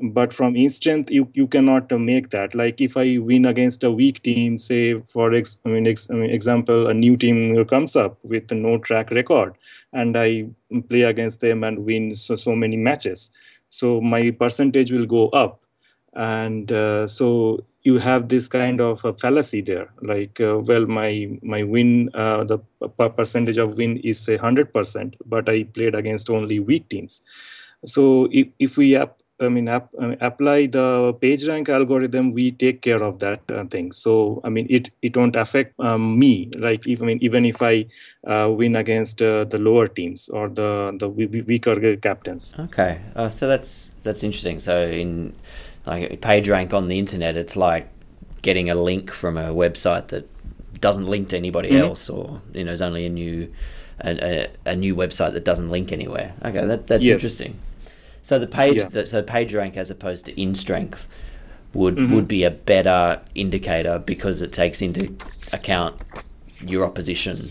but 0.00 0.32
from 0.32 0.56
instant 0.56 1.10
you 1.10 1.28
you 1.34 1.46
cannot 1.46 1.90
make 1.92 2.30
that. 2.30 2.54
Like 2.54 2.80
if 2.80 2.96
i 2.96 3.18
win 3.18 3.44
against 3.46 3.84
a 3.84 3.90
weak 3.90 4.22
team 4.22 4.58
say 4.58 4.98
for 4.98 5.34
ex, 5.34 5.58
I, 5.64 5.68
mean, 5.68 5.86
ex, 5.86 6.10
I 6.10 6.14
mean 6.14 6.30
example 6.30 6.88
a 6.88 6.94
new 6.94 7.16
team 7.16 7.64
comes 7.66 7.96
up 7.96 8.18
with 8.24 8.50
no 8.50 8.78
track 8.78 9.10
record 9.10 9.56
and 9.92 10.16
i 10.16 10.46
play 10.88 11.02
against 11.02 11.40
them 11.40 11.62
and 11.64 11.84
win 11.84 12.14
so, 12.14 12.34
so 12.34 12.56
many 12.56 12.76
matches. 12.76 13.30
So 13.68 14.00
my 14.00 14.30
percentage 14.30 14.92
will 14.92 15.06
go 15.06 15.28
up. 15.30 15.62
And 16.14 16.70
uh, 16.70 17.06
so 17.06 17.64
you 17.82 17.98
have 17.98 18.28
this 18.28 18.46
kind 18.48 18.80
of 18.80 19.04
a 19.04 19.12
fallacy 19.12 19.60
there. 19.60 19.88
Like 20.02 20.40
uh, 20.40 20.58
well 20.58 20.86
my 20.86 21.38
my 21.42 21.62
win 21.62 22.10
uh, 22.14 22.44
the 22.44 22.58
percentage 23.16 23.58
of 23.58 23.76
win 23.76 23.98
is 23.98 24.20
say 24.20 24.36
100% 24.38 25.14
but 25.24 25.48
i 25.48 25.62
played 25.64 25.94
against 25.94 26.28
only 26.28 26.58
weak 26.60 26.88
teams. 26.88 27.22
So 27.84 28.28
if, 28.30 28.48
if 28.58 28.76
we 28.76 28.96
ap- 28.96 29.21
I 29.42 29.48
mean, 29.48 29.68
ap- 29.68 29.92
apply 30.20 30.66
the 30.66 31.14
PageRank 31.14 31.68
algorithm, 31.68 32.30
we 32.32 32.50
take 32.50 32.82
care 32.82 33.02
of 33.02 33.18
that 33.18 33.40
uh, 33.50 33.64
thing. 33.64 33.92
So 33.92 34.40
I 34.44 34.48
mean, 34.48 34.66
it 34.70 34.90
it 35.02 35.16
won't 35.16 35.36
affect 35.36 35.78
um, 35.80 36.18
me. 36.18 36.50
Like 36.56 36.86
if 36.86 37.02
I 37.02 37.06
mean, 37.06 37.18
even 37.20 37.44
if 37.44 37.62
I 37.62 37.86
uh, 38.26 38.50
win 38.50 38.76
against 38.76 39.20
uh, 39.20 39.44
the 39.44 39.58
lower 39.58 39.86
teams 39.86 40.28
or 40.28 40.48
the 40.48 40.96
the 40.98 41.08
weaker 41.08 41.96
captains. 41.96 42.54
Okay, 42.58 43.00
uh, 43.16 43.28
so 43.28 43.48
that's 43.48 43.90
that's 44.02 44.22
interesting. 44.22 44.60
So 44.60 44.82
in 44.82 45.34
like 45.86 46.20
PageRank 46.20 46.72
on 46.72 46.88
the 46.88 46.98
internet, 46.98 47.36
it's 47.36 47.56
like 47.56 47.88
getting 48.42 48.70
a 48.70 48.74
link 48.74 49.10
from 49.10 49.36
a 49.36 49.54
website 49.54 50.08
that 50.08 50.28
doesn't 50.80 51.06
link 51.06 51.28
to 51.28 51.36
anybody 51.36 51.70
mm-hmm. 51.70 51.88
else, 51.88 52.08
or 52.08 52.40
you 52.52 52.64
know, 52.64 52.72
is 52.72 52.82
only 52.82 53.06
a 53.06 53.08
new 53.08 53.52
a, 54.00 54.10
a, 54.10 54.72
a, 54.72 54.76
new 54.76 54.94
website 54.94 55.32
that 55.32 55.44
doesn't 55.44 55.70
link 55.70 55.92
anywhere. 55.92 56.34
Okay, 56.44 56.66
that, 56.66 56.86
that's 56.86 57.04
yes. 57.04 57.14
interesting. 57.14 57.58
So 58.22 58.38
the 58.38 58.46
page, 58.46 58.76
yeah. 58.76 59.04
so 59.04 59.22
PageRank 59.22 59.76
as 59.76 59.90
opposed 59.90 60.26
to 60.26 60.32
InStrength 60.34 61.06
would 61.74 61.96
mm-hmm. 61.96 62.14
would 62.14 62.28
be 62.28 62.44
a 62.44 62.50
better 62.50 63.20
indicator 63.34 64.02
because 64.06 64.40
it 64.40 64.52
takes 64.52 64.80
into 64.80 65.14
account 65.52 66.00
your 66.60 66.84
opposition. 66.84 67.48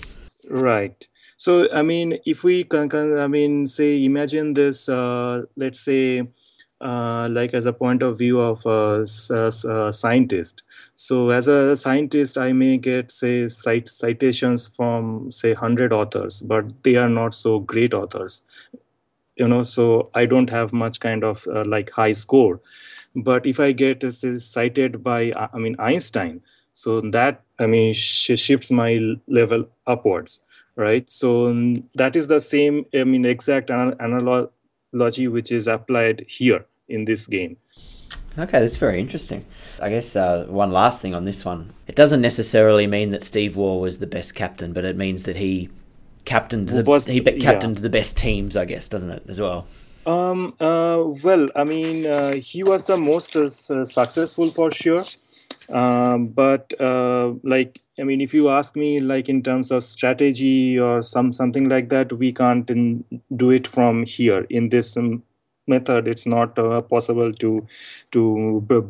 Right. 0.49 1.07
So 1.37 1.71
I 1.73 1.81
mean, 1.81 2.19
if 2.25 2.43
we 2.43 2.63
can, 2.63 2.87
can 2.89 3.17
I 3.17 3.27
mean, 3.27 3.67
say, 3.67 4.03
imagine 4.03 4.53
this. 4.53 4.87
Uh, 4.87 5.43
let's 5.55 5.81
say 5.81 6.27
uh, 6.81 7.27
like 7.29 7.53
as 7.53 7.65
a 7.65 7.73
point 7.73 8.01
of 8.01 8.17
view 8.17 8.39
of 8.39 8.65
a, 8.65 9.05
a, 9.29 9.51
a, 9.69 9.93
scientist. 9.93 10.63
So 10.95 11.29
as 11.29 11.47
a 11.47 11.75
scientist, 11.77 12.37
I 12.37 12.53
may 12.53 12.77
get 12.77 13.11
say 13.11 13.47
cite, 13.47 13.87
citations 13.87 14.67
from 14.67 15.29
say 15.29 15.53
100 15.53 15.93
authors, 15.93 16.41
but 16.41 16.83
they 16.83 16.95
are 16.95 17.09
not 17.09 17.35
so 17.35 17.59
great 17.59 17.93
authors. 17.93 18.43
You 19.41 19.47
know, 19.47 19.63
so 19.63 19.85
I 20.13 20.27
don't 20.27 20.51
have 20.51 20.71
much 20.71 20.99
kind 20.99 21.23
of 21.23 21.47
uh, 21.47 21.63
like 21.65 21.89
high 21.89 22.11
score. 22.11 22.61
But 23.15 23.47
if 23.47 23.59
I 23.59 23.71
get 23.71 24.01
this 24.01 24.19
say, 24.19 24.35
cited 24.37 25.03
by 25.03 25.33
I 25.35 25.57
mean 25.57 25.75
Einstein, 25.79 26.41
so 26.73 27.01
that 27.15 27.41
I 27.59 27.65
mean 27.65 27.93
sh- 27.93 28.39
shifts 28.45 28.69
my 28.71 28.91
level 29.27 29.65
upwards, 29.87 30.41
right? 30.75 31.09
So 31.09 31.51
that 31.95 32.15
is 32.15 32.27
the 32.27 32.39
same 32.39 32.85
I 32.93 33.03
mean 33.03 33.25
exact 33.25 33.71
analogy 33.71 35.27
which 35.27 35.51
is 35.51 35.67
applied 35.67 36.25
here 36.27 36.65
in 36.87 37.05
this 37.05 37.25
game. 37.25 37.57
Okay, 38.37 38.59
that's 38.59 38.77
very 38.77 38.99
interesting. 38.99 39.45
I 39.81 39.89
guess 39.89 40.15
uh, 40.15 40.45
one 40.47 40.71
last 40.71 41.01
thing 41.01 41.15
on 41.15 41.25
this 41.25 41.43
one. 41.43 41.73
It 41.87 41.95
doesn't 41.95 42.21
necessarily 42.21 42.87
mean 42.87 43.11
that 43.11 43.23
Steve 43.23 43.57
Waugh 43.57 43.79
was 43.79 43.97
the 43.99 44.07
best 44.07 44.35
captain, 44.35 44.71
but 44.71 44.85
it 44.85 44.95
means 44.95 45.23
that 45.23 45.35
he 45.35 45.69
captained 46.25 46.69
the 46.69 46.83
was, 46.83 47.05
he 47.05 47.21
captained 47.21 47.77
yeah. 47.77 47.83
the 47.83 47.89
best 47.89 48.17
teams, 48.17 48.57
I 48.57 48.65
guess, 48.65 48.87
doesn't 48.89 49.09
it, 49.09 49.23
as 49.27 49.39
well? 49.39 49.67
Um. 50.05 50.55
Uh. 50.59 51.03
Well, 51.23 51.47
I 51.55 51.63
mean, 51.63 52.07
uh, 52.07 52.33
he 52.33 52.63
was 52.63 52.85
the 52.85 52.97
most 52.97 53.35
uh, 53.35 53.49
successful 53.49 54.49
for 54.49 54.71
sure. 54.71 55.03
Um. 55.69 56.27
But 56.27 56.73
uh, 56.79 57.33
like, 57.43 57.81
I 57.99 58.03
mean, 58.03 58.21
if 58.21 58.33
you 58.33 58.49
ask 58.49 58.75
me, 58.75 58.99
like 58.99 59.29
in 59.29 59.43
terms 59.43 59.71
of 59.71 59.83
strategy 59.83 60.79
or 60.79 61.01
some 61.01 61.33
something 61.33 61.69
like 61.69 61.89
that, 61.89 62.13
we 62.13 62.31
can't 62.33 62.69
in, 62.69 63.03
do 63.35 63.51
it 63.51 63.67
from 63.67 64.05
here 64.05 64.47
in 64.49 64.69
this 64.69 64.97
um, 64.97 65.23
method 65.73 66.07
it's 66.13 66.27
not 66.33 66.59
uh, 66.63 66.81
possible 66.93 67.33
to 67.43 67.51
to 68.11 68.21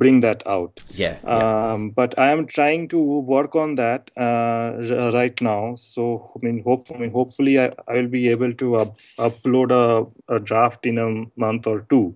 bring 0.01 0.21
that 0.21 0.45
out. 0.45 0.81
Yeah, 1.01 1.17
yeah. 1.23 1.71
Um, 1.71 1.89
but 2.01 2.17
i 2.17 2.29
am 2.35 2.45
trying 2.57 2.87
to 2.93 3.01
work 3.33 3.55
on 3.63 3.75
that 3.81 4.11
uh, 4.27 5.11
right 5.17 5.41
now. 5.49 5.75
So 5.75 6.07
i 6.35 6.45
mean, 6.45 6.63
hope, 6.63 6.87
I 6.93 6.97
mean 6.97 7.11
hopefully 7.11 7.59
I, 7.59 7.71
I 7.87 7.93
will 7.99 8.07
be 8.07 8.27
able 8.29 8.53
to 8.63 8.75
up, 8.75 8.97
upload 9.29 9.71
a, 9.81 10.35
a, 10.35 10.39
draft 10.39 10.85
in 10.85 10.97
a 10.97 11.09
month 11.35 11.67
or 11.67 11.81
two 11.93 12.15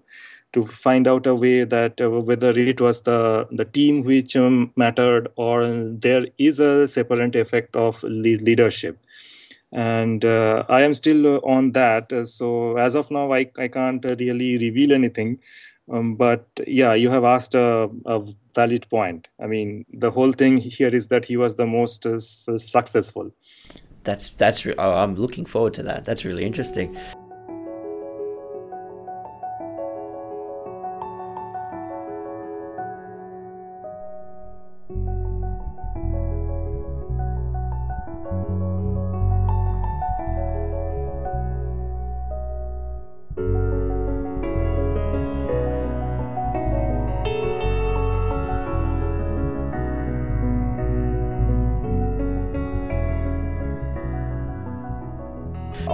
to 0.53 0.63
find 0.63 1.07
out 1.07 1.27
a 1.27 1.35
way 1.35 1.63
that 1.63 2.01
uh, 2.01 2.09
whether 2.09 2.51
it 2.73 2.81
was 2.81 3.01
the 3.01 3.47
the 3.61 3.65
team 3.77 4.01
which 4.11 4.35
um, 4.43 4.59
mattered 4.75 5.27
or 5.35 5.65
there 6.07 6.27
is 6.37 6.59
a 6.59 6.87
separate 6.87 7.35
effect 7.35 7.75
of 7.75 8.03
leadership 8.03 8.97
and 9.75 10.23
uh, 10.23 10.63
i 10.69 10.81
am 10.81 10.93
still 10.93 11.27
uh, 11.35 11.39
on 11.39 11.73
that. 11.73 12.11
Uh, 12.11 12.25
so 12.25 12.77
as 12.77 12.95
of 12.95 13.11
now 13.11 13.31
i, 13.31 13.49
I 13.57 13.67
can't 13.67 14.03
really 14.05 14.57
reveal 14.57 14.93
anything. 14.93 15.39
Um, 15.91 16.15
but 16.15 16.47
yeah 16.65 16.93
you 16.95 17.11
have 17.11 17.23
asked 17.23 17.53
a, 17.53 17.89
a, 18.05 18.21
valid 18.55 18.89
point. 18.89 19.27
I 19.39 19.47
mean 19.47 19.85
the 19.91 20.11
whole 20.11 20.31
thing 20.31 20.57
here 20.57 20.87
is 20.87 21.09
that 21.09 21.25
he 21.25 21.35
was 21.35 21.55
the 21.55 21.65
most 21.67 22.05
uh, 22.05 22.17
successful. 22.17 23.31
That's 24.05 24.29
that's 24.29 24.65
re- 24.65 24.77
i'm 24.77 25.15
looking 25.15 25.45
forward 25.45 25.73
to 25.75 25.83
that. 25.83 26.05
That's 26.05 26.23
really 26.23 26.45
interesting 26.45 26.97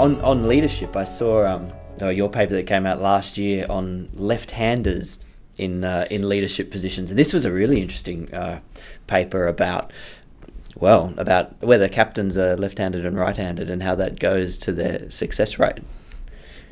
on 0.02 0.20
on 0.22 0.48
leadership, 0.48 0.96
I 0.96 1.04
saw 1.04 1.46
um, 1.46 1.72
your 2.00 2.30
paper 2.30 2.54
that 2.56 2.68
came 2.68 2.86
out 2.86 3.02
last 3.02 3.38
year 3.38 3.66
on 3.70 4.10
left-handers 4.16 5.20
in 5.58 5.86
uh, 5.86 6.08
in 6.10 6.28
leadership 6.28 6.72
positions. 6.72 7.12
And 7.12 7.20
this 7.20 7.34
was 7.34 7.46
a 7.46 7.52
really 7.52 7.82
interesting 7.82 8.34
uh, 8.34 8.60
paper 9.08 9.48
about 9.48 9.94
well 10.76 11.14
about 11.18 11.62
whether 11.62 11.88
captains 11.88 12.38
are 12.38 12.58
left-handed 12.58 13.06
and 13.06 13.16
right-handed 13.18 13.70
and 13.70 13.84
how 13.84 13.96
that 13.96 14.20
goes 14.20 14.58
to 14.60 14.72
their 14.72 15.10
success 15.12 15.60
rate. 15.60 15.80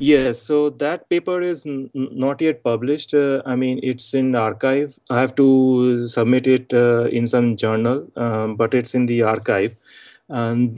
Yeah, 0.02 0.32
so 0.32 0.70
that 0.70 1.10
paper 1.10 1.42
is 1.42 1.66
n- 1.66 1.90
not 1.92 2.40
yet 2.40 2.62
published. 2.64 3.12
Uh, 3.12 3.42
I 3.44 3.54
mean, 3.54 3.80
it's 3.82 4.14
in 4.14 4.32
arXiv. 4.32 4.98
I 5.10 5.20
have 5.20 5.34
to 5.34 6.08
submit 6.08 6.46
it 6.46 6.72
uh, 6.72 7.02
in 7.18 7.26
some 7.26 7.54
journal, 7.54 8.10
um, 8.16 8.56
but 8.56 8.72
it's 8.72 8.94
in 8.94 9.04
the 9.04 9.20
arXiv 9.20 9.76
and 10.30 10.74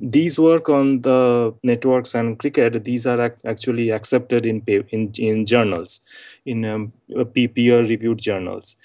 these 0.00 0.38
work 0.38 0.68
on 0.68 1.02
the 1.02 1.54
networks 1.62 2.14
and 2.14 2.38
cricket 2.38 2.84
these 2.84 3.06
are 3.06 3.20
ac- 3.20 3.36
actually 3.44 3.90
accepted 3.90 4.46
in, 4.46 4.62
in 4.90 5.12
in 5.18 5.44
journals 5.46 6.00
in 6.46 6.64
um, 6.64 6.92
peer 7.54 7.80
reviewed 7.84 8.18
journals 8.18 8.76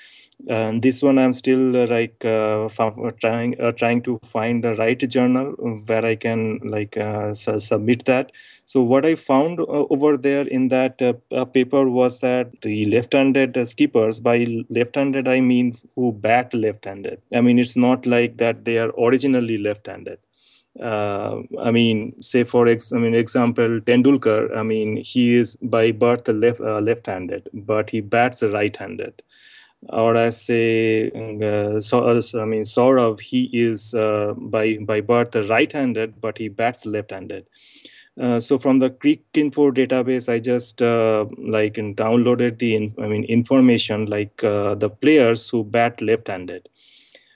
and 0.48 0.82
this 0.82 1.02
one 1.04 1.18
i'm 1.20 1.34
still 1.34 1.76
uh, 1.76 1.86
like 1.88 2.24
uh, 2.26 2.68
trying 3.20 3.60
uh, 3.60 3.72
trying 3.74 4.02
to 4.02 4.18
find 4.24 4.64
the 4.64 4.74
right 4.76 5.00
journal 5.10 5.52
where 5.88 6.06
i 6.06 6.16
can 6.16 6.60
like 6.64 6.98
su- 7.34 7.60
submit 7.60 8.06
that. 8.06 8.32
So 8.66 8.84
what 8.84 9.06
i 9.06 9.16
found 9.16 9.60
over 9.60 10.16
there 10.16 10.48
in 10.48 10.68
that 10.70 10.98
paper 11.54 11.90
was 11.90 12.20
that 12.20 12.52
the 12.62 12.86
left-handed 12.86 13.58
skippers 13.68 14.20
by 14.20 14.46
left-handed 14.70 15.28
i 15.28 15.40
mean 15.40 15.74
who 15.96 16.14
bat 16.14 16.54
left-handed. 16.54 17.22
I 17.34 17.42
mean 17.42 17.60
it's 17.60 17.76
not 17.76 18.06
like 18.06 18.38
that 18.38 18.66
they 18.66 18.78
are 18.78 18.92
originally 18.98 19.58
left-handed. 19.58 20.20
Uh, 20.80 21.42
I 21.60 21.72
mean, 21.72 22.22
say 22.22 22.44
for 22.44 22.68
ex- 22.68 22.94
I 22.94 23.00
mean 23.00 23.14
example, 23.16 23.80
Tendulkar. 23.82 24.56
I 24.56 24.64
mean, 24.64 24.98
he 24.98 25.36
is 25.36 25.56
by 25.62 25.92
birth 25.92 26.28
left 26.30 26.62
uh, 26.62 26.80
left-handed, 26.80 27.50
but 27.54 27.90
he 27.90 28.02
bats 28.02 28.44
right-handed 28.44 29.24
or 29.88 30.18
I 30.18 30.30
say, 30.30 31.10
uh, 31.12 31.80
so, 31.80 32.06
uh, 32.06 32.22
I 32.36 32.46
mean, 32.46 32.64
Saurav, 32.64 33.20
he 33.22 33.50
is 33.54 33.94
uh, 33.94 34.34
by 34.38 34.78
by 34.78 35.02
birth 35.02 35.36
right-handed, 35.50 36.20
but 36.20 36.38
he 36.38 36.50
bats 36.50 36.86
left-handed. 36.86 37.46
Uh, 38.20 38.40
so 38.40 38.58
from 38.58 38.80
the 38.80 38.90
Cricinfo 38.90 39.72
database, 39.74 40.28
I 40.28 40.40
just 40.40 40.82
uh, 40.82 41.26
like 41.38 41.76
downloaded 41.76 42.60
the 42.60 42.76
in, 42.76 42.94
I 43.02 43.08
mean 43.08 43.24
information 43.26 44.08
like 44.08 44.44
uh, 44.44 44.76
the 44.76 44.90
players 44.90 45.50
who 45.50 45.64
bat 45.64 46.02
left-handed, 46.02 46.68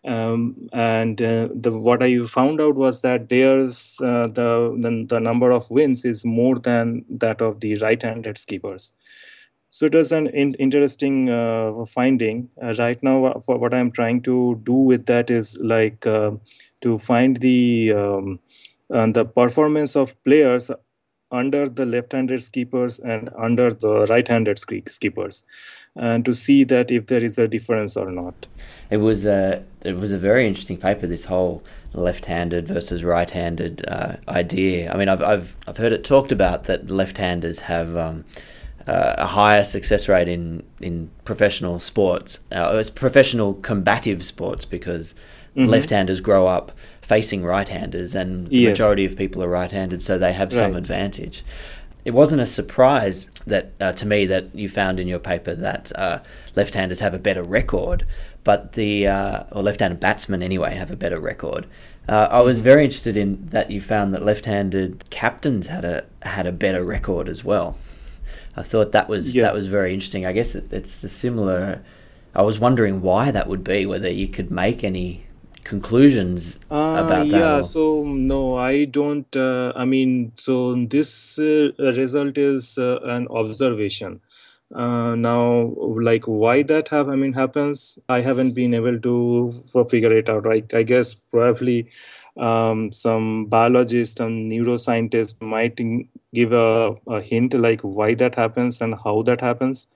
um, 0.05 0.69
and 0.73 1.17
the 1.17 1.71
what 1.81 2.03
I 2.03 2.25
found 2.25 2.61
out 2.61 2.75
was 2.75 3.01
that 3.01 3.29
there's 3.29 3.97
the, 3.99 4.75
the 4.79 5.05
the 5.09 5.19
number 5.19 5.51
of 5.51 5.69
wins 5.71 6.05
is 6.05 6.25
more 6.25 6.59
than 6.59 7.05
that 7.09 7.41
of 7.41 7.61
the 7.61 7.77
right-handed 7.77 8.37
skippers. 8.37 8.93
So 9.73 9.87
it 9.87 9.95
was 9.95 10.11
an 10.11 10.27
in- 10.27 10.53
interesting 10.65 11.31
uh, 11.31 11.83
finding. 11.85 12.49
Uh, 12.61 12.75
right 12.77 13.01
now, 13.01 13.25
uh, 13.25 13.39
what 13.57 13.73
I'm 13.73 13.89
trying 13.89 14.21
to 14.21 14.61
do 14.63 14.73
with 14.73 15.07
that 15.07 15.31
is 15.31 15.57
like 15.57 16.05
uh, 16.05 16.33
to 16.81 16.99
find 16.99 17.37
the 17.37 17.91
um, 17.91 18.39
the 18.89 19.25
performance 19.25 19.95
of 19.95 20.13
players 20.23 20.69
under 21.31 21.67
the 21.67 21.87
left-handed 21.87 22.39
skippers 22.43 22.99
and 22.99 23.31
under 23.35 23.73
the 23.73 24.05
right-handed 24.11 24.59
skippers, 24.59 25.43
and 25.95 26.23
to 26.23 26.35
see 26.35 26.63
that 26.65 26.91
if 26.91 27.07
there 27.07 27.25
is 27.25 27.39
a 27.39 27.47
difference 27.47 27.97
or 27.97 28.11
not. 28.11 28.45
It 28.91 28.97
was 28.97 29.25
a 29.25 29.63
it 29.81 29.95
was 29.97 30.11
a 30.11 30.19
very 30.19 30.45
interesting 30.45 30.77
paper. 30.77 31.07
This 31.07 31.25
whole 31.25 31.63
left-handed 31.93 32.67
versus 32.67 33.03
right-handed 33.03 33.87
uh, 33.87 34.17
idea. 34.27 34.93
I 34.93 34.97
mean, 34.97 35.09
I've 35.09 35.23
I've 35.23 35.57
I've 35.65 35.77
heard 35.77 35.93
it 35.93 36.03
talked 36.03 36.31
about 36.31 36.65
that 36.65 36.91
left-handers 36.91 37.61
have. 37.61 37.97
Um, 37.97 38.25
uh, 38.87 39.15
a 39.17 39.27
higher 39.27 39.63
success 39.63 40.09
rate 40.09 40.27
in 40.27 40.63
in 40.81 41.09
professional 41.25 41.79
sports. 41.79 42.39
Uh, 42.51 42.75
it's 42.75 42.89
professional 42.89 43.53
combative 43.55 44.25
sports 44.25 44.65
because 44.65 45.15
mm-hmm. 45.55 45.69
left-handers 45.69 46.21
grow 46.21 46.47
up 46.47 46.71
facing 47.01 47.43
right-handers, 47.43 48.15
and 48.15 48.47
the 48.47 48.57
yes. 48.57 48.71
majority 48.71 49.05
of 49.05 49.17
people 49.17 49.43
are 49.43 49.49
right-handed, 49.49 50.01
so 50.01 50.17
they 50.17 50.33
have 50.33 50.53
some 50.53 50.71
right. 50.71 50.77
advantage. 50.77 51.43
It 52.05 52.11
wasn't 52.11 52.41
a 52.41 52.45
surprise 52.45 53.31
that 53.47 53.71
uh, 53.79 53.93
to 53.93 54.05
me 54.05 54.25
that 54.25 54.53
you 54.53 54.67
found 54.67 54.99
in 54.99 55.07
your 55.07 55.19
paper 55.19 55.55
that 55.55 55.91
uh, 55.97 56.19
left-handers 56.55 56.99
have 56.99 57.13
a 57.13 57.19
better 57.19 57.43
record, 57.43 58.05
but 58.43 58.73
the 58.73 59.07
uh, 59.07 59.43
or 59.53 59.63
left-handed 59.63 60.01
batsmen 60.01 60.43
anyway 60.43 60.75
have 60.75 60.91
a 60.91 60.97
better 60.97 61.19
record. 61.19 61.65
Uh, 62.09 62.27
I 62.29 62.41
was 62.41 62.59
very 62.59 62.83
interested 62.83 63.15
in 63.15 63.47
that 63.51 63.71
you 63.71 63.79
found 63.79 64.13
that 64.13 64.23
left-handed 64.23 65.09
captains 65.09 65.67
had 65.67 65.85
a 65.85 66.03
had 66.23 66.45
a 66.45 66.51
better 66.51 66.83
record 66.83 67.29
as 67.29 67.45
well. 67.45 67.77
I 68.55 68.61
thought 68.61 68.91
that 68.91 69.09
was 69.09 69.35
yeah. 69.35 69.43
that 69.43 69.53
was 69.53 69.67
very 69.67 69.93
interesting. 69.93 70.25
I 70.25 70.31
guess 70.31 70.55
it, 70.55 70.71
it's 70.71 71.03
a 71.03 71.09
similar. 71.09 71.81
I 72.35 72.41
was 72.41 72.59
wondering 72.59 73.01
why 73.01 73.31
that 73.31 73.47
would 73.47 73.63
be. 73.63 73.85
Whether 73.85 74.09
you 74.09 74.27
could 74.27 74.51
make 74.51 74.83
any 74.83 75.25
conclusions 75.63 76.59
uh, 76.71 77.03
about 77.05 77.27
that. 77.27 77.27
Yeah. 77.27 77.57
Or... 77.57 77.63
So 77.63 78.03
no, 78.03 78.55
I 78.57 78.85
don't. 78.85 79.35
Uh, 79.35 79.73
I 79.75 79.85
mean, 79.85 80.33
so 80.35 80.75
this 80.85 81.39
uh, 81.39 81.71
result 81.79 82.37
is 82.37 82.77
uh, 82.77 82.99
an 83.03 83.27
observation. 83.29 84.21
Uh, 84.73 85.13
now 85.13 85.71
like 86.01 86.23
why 86.23 86.63
that 86.63 86.87
have 86.89 87.07
i 87.07 87.15
mean 87.15 87.31
happens 87.31 87.99
i 88.09 88.21
haven't 88.21 88.55
been 88.55 88.73
able 88.73 88.99
to 88.99 89.47
figure 89.87 90.11
it 90.17 90.27
out 90.27 90.43
right 90.47 90.73
i 90.73 90.81
guess 90.81 91.13
probably 91.13 91.87
um, 92.37 92.91
some 92.91 93.45
biologists 93.45 94.19
and 94.19 94.51
neuroscientists 94.51 95.41
might 95.41 95.79
give 96.33 96.51
a, 96.51 96.95
a 97.07 97.21
hint 97.21 97.53
like 97.53 97.81
why 97.81 98.13
that 98.15 98.35
happens 98.35 98.81
and 98.81 98.95
how 99.03 99.21
that 99.23 99.41
happens. 99.41 99.87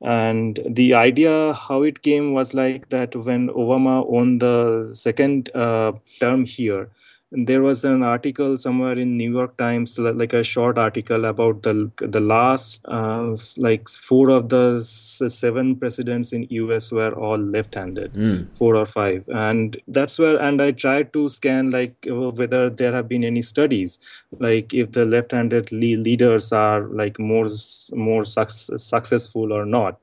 And 0.00 0.60
the 0.68 0.94
idea 0.94 1.52
how 1.54 1.82
it 1.82 2.02
came 2.02 2.32
was 2.32 2.54
like 2.54 2.88
that 2.90 3.16
when 3.16 3.48
obama 3.48 4.06
won 4.08 4.38
the 4.38 4.90
second 4.92 5.50
uh, 5.56 5.92
term 6.20 6.44
here 6.44 6.90
there 7.30 7.60
was 7.60 7.84
an 7.84 8.02
article 8.02 8.56
somewhere 8.56 8.98
in 8.98 9.16
New 9.16 9.30
York 9.30 9.56
Times, 9.58 9.98
like 9.98 10.32
a 10.32 10.42
short 10.42 10.78
article 10.78 11.26
about 11.26 11.62
the 11.62 11.90
the 11.98 12.20
last 12.20 12.84
uh, 12.86 13.36
like 13.58 13.88
four 13.88 14.30
of 14.30 14.48
the 14.48 14.80
seven 14.80 15.76
presidents 15.76 16.32
in 16.32 16.46
US 16.50 16.90
were 16.90 17.12
all 17.12 17.36
left-handed, 17.36 18.14
mm. 18.14 18.56
four 18.56 18.76
or 18.76 18.86
five, 18.86 19.28
and 19.28 19.76
that's 19.86 20.18
where. 20.18 20.40
And 20.40 20.62
I 20.62 20.70
tried 20.70 21.12
to 21.12 21.28
scan 21.28 21.70
like 21.70 21.96
whether 22.06 22.70
there 22.70 22.92
have 22.92 23.08
been 23.08 23.24
any 23.24 23.42
studies, 23.42 23.98
like 24.38 24.72
if 24.72 24.92
the 24.92 25.04
left-handed 25.04 25.70
leaders 25.70 26.50
are 26.52 26.80
like 26.80 27.18
more 27.18 27.46
more 27.92 28.24
su- 28.24 28.78
successful 28.78 29.52
or 29.52 29.66
not 29.66 30.00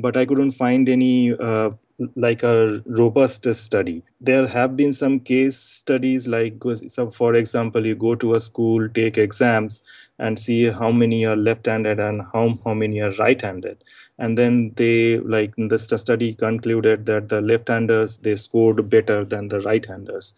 but 0.00 0.16
I 0.16 0.24
couldn't 0.24 0.52
find 0.52 0.88
any 0.88 1.34
uh, 1.34 1.70
like 2.14 2.42
a 2.42 2.82
robust 2.86 3.52
study. 3.54 4.02
There 4.20 4.46
have 4.46 4.76
been 4.76 4.92
some 4.92 5.20
case 5.20 5.56
studies, 5.56 6.28
like 6.28 6.62
so 6.86 7.10
for 7.10 7.34
example, 7.34 7.86
you 7.86 7.94
go 7.96 8.14
to 8.14 8.34
a 8.34 8.40
school, 8.40 8.88
take 8.88 9.18
exams, 9.18 9.82
and 10.18 10.38
see 10.38 10.64
how 10.70 10.90
many 10.90 11.24
are 11.26 11.36
left-handed 11.36 12.00
and 12.00 12.22
how, 12.32 12.58
how 12.64 12.74
many 12.74 13.00
are 13.00 13.12
right-handed. 13.12 13.82
And 14.18 14.36
then 14.36 14.72
they 14.76 15.18
like 15.18 15.54
this 15.56 15.84
study 15.84 16.34
concluded 16.34 17.06
that 17.06 17.28
the 17.28 17.40
left-handers 17.40 18.18
they 18.18 18.36
scored 18.36 18.88
better 18.90 19.24
than 19.24 19.48
the 19.48 19.60
right-handers. 19.60 20.34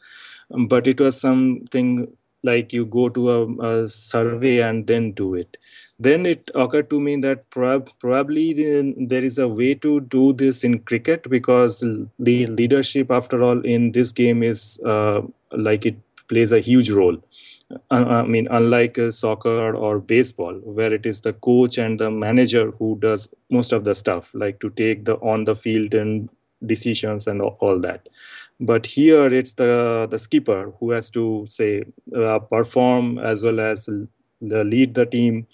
But 0.51 0.87
it 0.87 1.01
was 1.01 1.21
something 1.21 2.09
like 2.43 2.73
you 2.73 2.85
go 2.87 3.09
to 3.11 3.31
a, 3.31 3.83
a 3.85 3.89
survey 3.89 4.61
and 4.61 4.87
then 4.87 5.13
do 5.13 5.35
it 5.35 5.59
then 6.01 6.27
it 6.27 6.51
occurred 6.55 6.89
to 6.91 7.01
me 7.01 7.17
that 7.17 7.49
prob- 7.51 7.91
probably 8.01 8.53
there 9.13 9.25
is 9.25 9.39
a 9.39 9.47
way 9.49 9.75
to 9.75 10.01
do 10.01 10.33
this 10.33 10.65
in 10.65 10.79
cricket 10.81 11.29
because 11.29 11.85
the 12.19 12.47
leadership 12.47 13.11
after 13.11 13.43
all 13.43 13.61
in 13.61 13.93
this 13.93 14.13
game 14.13 14.43
is 14.43 14.81
uh, 14.87 15.21
like 15.53 15.85
it 15.87 15.97
plays 16.29 16.53
a 16.53 16.61
huge 16.61 16.91
role. 16.91 17.19
Uh, 17.89 18.05
i 18.19 18.23
mean 18.23 18.49
unlike 18.51 18.99
uh, 18.99 19.13
soccer 19.13 19.77
or 19.77 20.01
baseball 20.01 20.55
where 20.79 20.93
it 20.93 21.07
is 21.07 21.21
the 21.21 21.33
coach 21.35 21.79
and 21.79 22.01
the 22.01 22.11
manager 22.11 22.73
who 22.73 22.99
does 22.99 23.29
most 23.49 23.71
of 23.73 23.85
the 23.85 23.95
stuff 23.95 24.35
like 24.35 24.59
to 24.59 24.71
take 24.71 25.05
the 25.05 25.15
on 25.19 25.45
the 25.45 25.55
field 25.55 25.95
and 25.95 26.29
decisions 26.67 27.27
and 27.29 27.41
all 27.41 27.79
that. 27.79 28.09
But 28.59 28.87
here 28.87 29.27
it's 29.27 29.55
the 29.55 30.09
the 30.11 30.19
skipper 30.19 30.73
who 30.79 30.91
has 30.91 31.11
to 31.11 31.45
say 31.47 31.85
uh, 32.15 32.41
perform 32.41 33.19
as 33.19 33.43
well 33.43 33.61
as 33.61 33.89
lead 34.41 34.95
the 34.95 35.07
team 35.07 35.47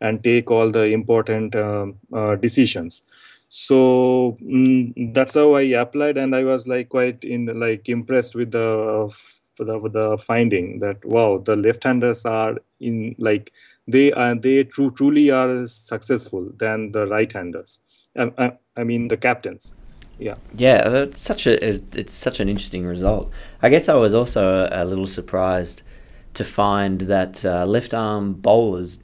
and 0.00 0.22
take 0.22 0.50
all 0.50 0.70
the 0.70 0.84
important 0.84 1.54
uh, 1.54 1.86
uh, 2.12 2.36
decisions. 2.36 3.02
So 3.48 4.36
mm, 4.42 5.14
that's 5.14 5.34
how 5.34 5.54
i 5.54 5.62
applied 5.62 6.18
and 6.18 6.34
i 6.34 6.42
was 6.44 6.66
like 6.66 6.88
quite 6.88 7.24
in 7.24 7.46
like 7.58 7.88
impressed 7.88 8.34
with 8.34 8.50
the 8.50 9.08
the, 9.58 9.88
the 9.88 10.18
finding 10.18 10.78
that 10.80 11.04
wow 11.04 11.38
the 11.38 11.56
left-handers 11.56 12.24
are 12.24 12.56
in 12.80 13.14
like 13.18 13.52
they 13.88 14.12
are 14.12 14.34
they 14.34 14.64
true, 14.64 14.90
truly 14.90 15.30
are 15.30 15.66
successful 15.66 16.50
than 16.56 16.92
the 16.92 17.06
right-handers. 17.06 17.80
I, 18.16 18.32
I, 18.36 18.52
I 18.76 18.84
mean 18.84 19.08
the 19.08 19.16
captains. 19.16 19.74
Yeah. 20.18 20.34
Yeah 20.56 20.88
it's 20.88 21.20
such 21.20 21.46
a 21.46 21.74
it's 21.98 22.12
such 22.12 22.40
an 22.40 22.48
interesting 22.48 22.84
result. 22.84 23.30
I 23.62 23.68
guess 23.68 23.88
i 23.88 23.94
was 23.94 24.14
also 24.14 24.66
a, 24.66 24.82
a 24.82 24.84
little 24.84 25.06
surprised 25.06 25.82
to 26.34 26.44
find 26.44 27.02
that 27.02 27.44
uh, 27.44 27.64
left 27.64 27.94
arm 27.94 28.34
bowlers 28.34 28.98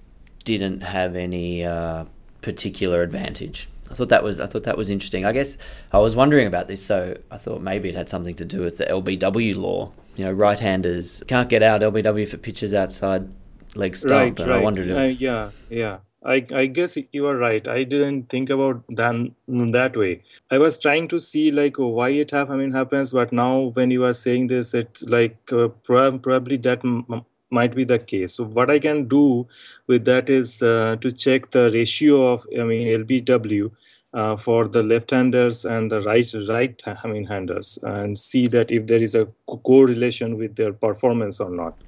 didn't 0.44 0.83
have 0.83 1.16
any 1.16 1.64
uh, 1.64 2.05
particular 2.40 3.02
advantage. 3.02 3.68
I 3.90 3.94
thought 3.94 4.09
that 4.09 4.24
was 4.24 4.40
I 4.40 4.46
thought 4.46 4.64
that 4.64 4.78
was 4.78 4.88
interesting. 4.88 5.26
I 5.26 5.33
guess 5.33 5.59
I 5.92 5.98
was 5.98 6.16
wondering 6.16 6.46
about 6.46 6.66
this, 6.66 6.85
so 6.85 7.16
I 7.31 7.37
thought 7.37 7.61
maybe 7.61 7.90
it 7.90 7.94
had 7.94 8.09
something 8.09 8.35
to 8.37 8.44
do 8.44 8.61
with 8.61 8.78
the 8.78 8.87
LBW 8.87 9.55
law. 9.55 9.92
You 10.16 10.24
know, 10.24 10.33
right-handers 10.33 11.22
can't 11.26 11.48
get 11.48 11.62
out 11.62 11.83
LBW 11.83 12.28
for 12.28 12.38
pitches 12.38 12.72
outside 12.72 13.28
leg 13.74 13.96
stump, 13.96 14.12
right, 14.12 14.40
and 14.40 14.50
right. 14.50 14.61
I 14.61 14.62
wondered 14.62 14.88
if 14.88 14.96
uh, 14.96 15.00
yeah, 15.02 15.50
yeah. 15.68 15.98
I, 16.24 16.46
I 16.55 16.66
guess 16.66 16.96
you 17.11 17.26
are 17.26 17.37
right. 17.37 17.66
I 17.66 17.83
didn't 17.83 18.28
think 18.28 18.48
about 18.48 18.85
that 18.88 19.33
that 19.48 19.96
way. 19.96 20.22
I 20.50 20.59
was 20.59 20.78
trying 20.78 21.09
to 21.09 21.18
see 21.18 21.50
like 21.50 21.76
why 21.76 22.11
it 22.11 22.31
have 22.31 22.50
I 22.50 22.57
mean 22.57 22.70
happens, 22.70 23.12
but 23.12 23.33
now 23.33 23.72
when 23.74 23.90
you 23.90 24.05
are 24.05 24.12
saying 24.12 24.46
this, 24.46 24.72
it's 24.72 25.02
like 25.02 25.52
uh, 25.52 25.68
probably 25.68 26.57
that 26.59 26.85
m- 26.85 27.24
might 27.53 27.75
be 27.75 27.85
the 27.85 27.99
case. 27.99 28.35
So 28.35 28.45
what 28.45 28.71
I 28.71 28.79
can 28.79 29.07
do 29.07 29.47
with 29.87 30.05
that 30.07 30.31
is 30.31 30.62
uh, 30.62 30.97
to 31.01 31.12
check 31.12 31.51
the 31.51 31.71
ratio 31.71 32.33
of 32.33 32.47
I 32.59 32.65
mean 32.65 32.88
LBW 33.05 33.71
uh, 34.15 34.37
for 34.37 34.69
the 34.69 34.83
left-handers 34.83 35.65
and 35.65 35.91
the 35.91 36.01
right 36.01 36.27
right 36.49 36.83
I 36.87 37.09
mean 37.09 37.27
handers 37.27 37.79
and 37.83 38.19
see 38.19 38.47
that 38.49 38.71
if 38.71 38.87
there 38.87 39.03
is 39.03 39.15
a 39.15 39.27
correlation 39.47 40.38
with 40.38 40.57
their 40.57 40.73
performance 40.73 41.41
or 41.41 41.51
not. 41.51 41.79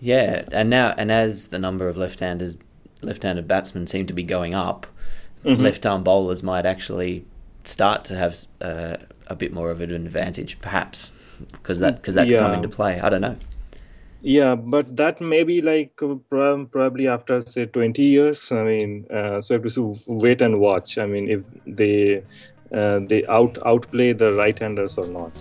Yeah, 0.00 0.44
and 0.52 0.70
now 0.70 0.94
and 0.96 1.12
as 1.12 1.48
the 1.48 1.58
number 1.58 1.88
of 1.88 1.96
left-handers 1.96 2.56
left-handed 3.02 3.48
batsmen 3.48 3.86
seem 3.86 4.06
to 4.06 4.14
be 4.14 4.22
going 4.22 4.54
up, 4.54 4.86
mm-hmm. 5.44 5.60
left-arm 5.60 6.02
bowlers 6.04 6.42
might 6.42 6.66
actually 6.66 7.24
start 7.64 8.04
to 8.06 8.16
have 8.16 8.36
uh, 8.60 8.96
a 9.26 9.34
bit 9.34 9.52
more 9.52 9.70
of 9.70 9.80
an 9.80 9.90
advantage, 9.90 10.60
perhaps 10.60 11.10
because 11.52 11.78
that 11.80 11.96
because 11.96 12.14
that 12.14 12.26
yeah. 12.26 12.40
come 12.40 12.54
into 12.54 12.68
play. 12.68 13.00
I 13.00 13.08
don't 13.08 13.20
know 13.20 13.36
yeah 14.22 14.54
but 14.54 14.96
that 14.96 15.20
may 15.20 15.42
be 15.44 15.62
like 15.62 15.96
probably 16.70 17.08
after 17.08 17.40
say 17.40 17.64
20 17.66 18.02
years 18.02 18.52
i 18.52 18.62
mean 18.62 19.06
uh, 19.10 19.40
so 19.40 19.54
have 19.54 19.72
to 19.72 19.96
wait 20.06 20.42
and 20.42 20.58
watch 20.58 20.98
i 20.98 21.06
mean 21.06 21.28
if 21.28 21.42
they 21.66 22.22
uh, 22.72 23.00
they 23.08 23.26
out 23.26 23.58
outplay 23.64 24.12
the 24.12 24.32
right 24.34 24.58
handers 24.58 24.98
or 24.98 25.06
not 25.10 25.32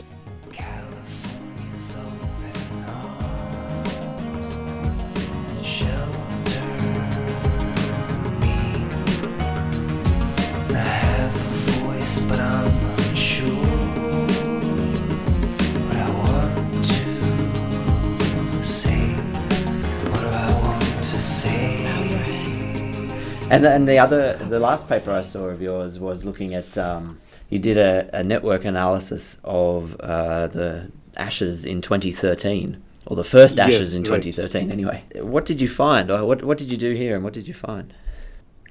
And 23.52 23.64
the, 23.64 23.72
and 23.72 23.88
the 23.88 23.98
other, 23.98 24.34
the 24.38 24.60
last 24.60 24.88
paper 24.88 25.12
I 25.12 25.22
saw 25.22 25.46
of 25.48 25.62
yours 25.62 26.00
was 26.00 26.26
looking 26.26 26.54
at. 26.54 26.78
Um, 26.78 27.20
you 27.50 27.58
did 27.58 27.78
a, 27.78 28.10
a, 28.14 28.24
network 28.24 28.64
analysis 28.64 29.40
of 29.44 30.00
uh, 30.02 30.48
the 30.48 30.92
Ashes 31.18 31.66
in 31.66 31.82
2013, 31.82 32.82
or 33.08 33.16
the 33.16 33.24
first 33.24 33.60
Ashes 33.60 33.94
yes, 33.94 33.98
in 33.98 34.04
2013. 34.04 34.68
Right. 34.68 34.72
Anyway, 34.72 35.04
what 35.16 35.46
did 35.46 35.60
you 35.60 35.68
find? 35.68 36.12
Or 36.12 36.26
what 36.26 36.44
what 36.44 36.58
did 36.60 36.70
you 36.70 36.78
do 36.78 36.94
here, 36.94 37.16
and 37.16 37.24
what 37.24 37.34
did 37.34 37.48
you 37.48 37.56
find? 37.56 37.92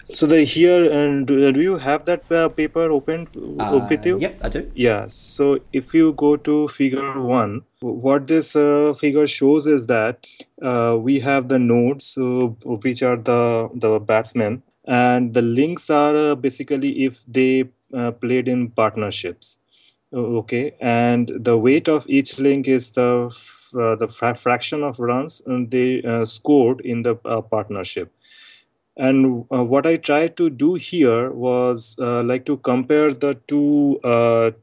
So 0.04 0.26
the 0.26 0.42
here 0.44 0.90
and 0.90 1.26
do, 1.26 1.52
do 1.52 1.60
you 1.60 1.76
have 1.76 2.06
that 2.06 2.32
uh, 2.32 2.48
paper 2.48 2.90
open 2.90 3.28
uh, 3.60 3.86
with 3.90 4.06
you? 4.06 4.18
Yep, 4.18 4.38
I 4.42 4.48
do. 4.48 4.70
Yeah. 4.74 5.06
So 5.08 5.58
if 5.72 5.92
you 5.92 6.14
go 6.14 6.36
to 6.36 6.66
figure 6.68 7.20
one, 7.20 7.62
what 7.80 8.26
this 8.26 8.56
uh, 8.56 8.94
figure 8.94 9.26
shows 9.26 9.66
is 9.66 9.86
that 9.88 10.26
uh, 10.62 10.96
we 10.98 11.20
have 11.20 11.48
the 11.48 11.58
nodes, 11.58 12.16
which 12.16 13.02
are 13.02 13.16
the 13.16 13.68
the 13.74 13.98
batsmen, 13.98 14.62
and 14.88 15.34
the 15.34 15.42
links 15.42 15.90
are 15.90 16.16
uh, 16.16 16.34
basically 16.34 17.04
if 17.04 17.24
they 17.26 17.68
uh, 17.94 18.10
played 18.10 18.48
in 18.48 18.70
partnerships. 18.70 19.58
Okay. 20.12 20.74
And 20.80 21.30
the 21.38 21.58
weight 21.58 21.86
of 21.86 22.06
each 22.08 22.38
link 22.38 22.66
is 22.66 22.92
the 22.92 23.26
uh, 23.78 23.96
the 23.96 24.08
fraction 24.08 24.82
of 24.82 24.98
runs 24.98 25.42
they 25.46 26.02
uh, 26.02 26.24
scored 26.24 26.80
in 26.80 27.02
the 27.02 27.18
uh, 27.26 27.42
partnership. 27.42 28.10
And 28.96 29.44
uh, 29.52 29.62
what 29.62 29.86
i 29.86 29.96
tried 29.96 30.36
to 30.38 30.50
do 30.50 30.74
here 30.74 31.30
was 31.30 31.96
like 32.00 32.44
to 32.46 32.56
compare 32.56 33.12
the 33.12 33.34
two 33.46 34.00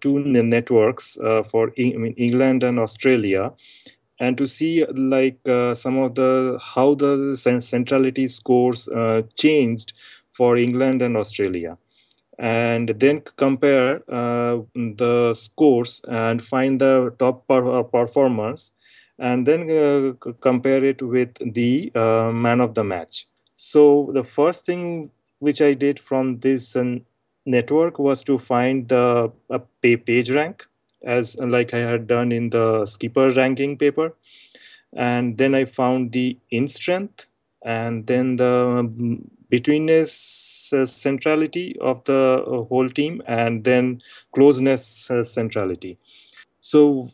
two 0.02 0.20
networks 0.20 1.18
for 1.50 1.72
I 1.80 1.94
mean, 1.94 2.14
england 2.18 2.62
and 2.64 2.78
australia 2.78 3.54
and 4.20 4.38
to 4.38 4.46
see 4.46 4.86
like 4.86 5.40
some 5.74 5.98
of 5.98 6.16
the 6.16 6.60
how 6.62 6.96
the 6.96 7.38
centrality 7.62 8.28
scores 8.28 8.90
changed 9.38 9.94
for 10.38 10.58
england 10.58 11.02
and 11.02 11.18
australia. 11.18 11.78
And 12.38 12.90
then 12.90 13.22
compare 13.38 14.02
uh, 14.10 14.60
the 14.74 15.34
scores 15.34 16.02
and 16.08 16.44
find 16.44 16.82
the 16.82 17.16
top 17.18 17.48
per- 17.48 17.72
uh, 17.80 17.84
performers 17.84 18.74
and 19.18 19.48
then 19.48 19.70
uh, 19.72 20.14
compare 20.42 20.84
it 20.84 21.02
with 21.02 21.34
the 21.54 21.92
uh, 21.96 22.32
man 22.34 22.60
of 22.60 22.74
the 22.74 22.84
match. 22.84 23.28
So 23.56 24.12
the 24.14 24.24
first 24.24 24.66
thing 24.66 25.12
which 25.40 25.62
i 25.62 25.74
did 25.74 26.00
from 26.00 26.40
this 26.40 26.76
uh, 26.76 26.98
network 27.46 28.00
was 28.00 28.24
to 28.24 28.38
find 28.38 28.88
the 28.90 29.32
page 29.82 30.30
rank 30.32 30.66
as 31.04 31.38
like 31.38 31.74
i 31.74 31.80
had 31.80 32.08
done 32.08 32.32
in 32.32 32.50
the 32.50 32.86
skipper 32.86 33.30
ranking 33.32 33.78
paper. 33.78 34.14
And 34.94 35.38
then 35.38 35.56
i 35.56 35.66
found 35.66 36.12
the 36.14 36.38
in 36.52 36.68
strength 36.68 37.28
and 37.64 38.08
then 38.08 38.38
the 38.38 38.54
um, 38.80 39.30
betweenness 39.52 40.74
uh, 40.74 40.86
centrality 40.86 41.78
of 41.80 42.04
the 42.06 42.44
uh, 42.46 42.64
whole 42.64 42.90
team 42.90 43.22
and 43.28 43.64
then 43.64 44.02
closeness 44.34 45.10
uh, 45.12 45.24
centrality. 45.24 45.98
So 46.62 47.08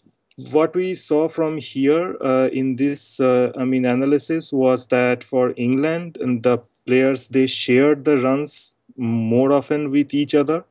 what 0.52 0.76
we 0.76 0.96
saw 0.96 1.28
from 1.28 1.58
here 1.58 2.14
in 2.62 2.76
this 2.78 3.20
i 3.20 3.64
mean 3.64 3.86
analysis 3.86 4.52
was 4.52 4.88
that 4.88 5.24
for 5.24 5.54
england 5.56 6.18
and 6.20 6.42
the 6.42 6.58
players 6.88 7.28
they 7.28 7.46
shared 7.46 8.06
the 8.06 8.18
runs 8.18 8.76
more 8.98 9.52
often 9.52 9.90
with 9.92 10.14
each 10.14 10.34
other. 10.34 10.64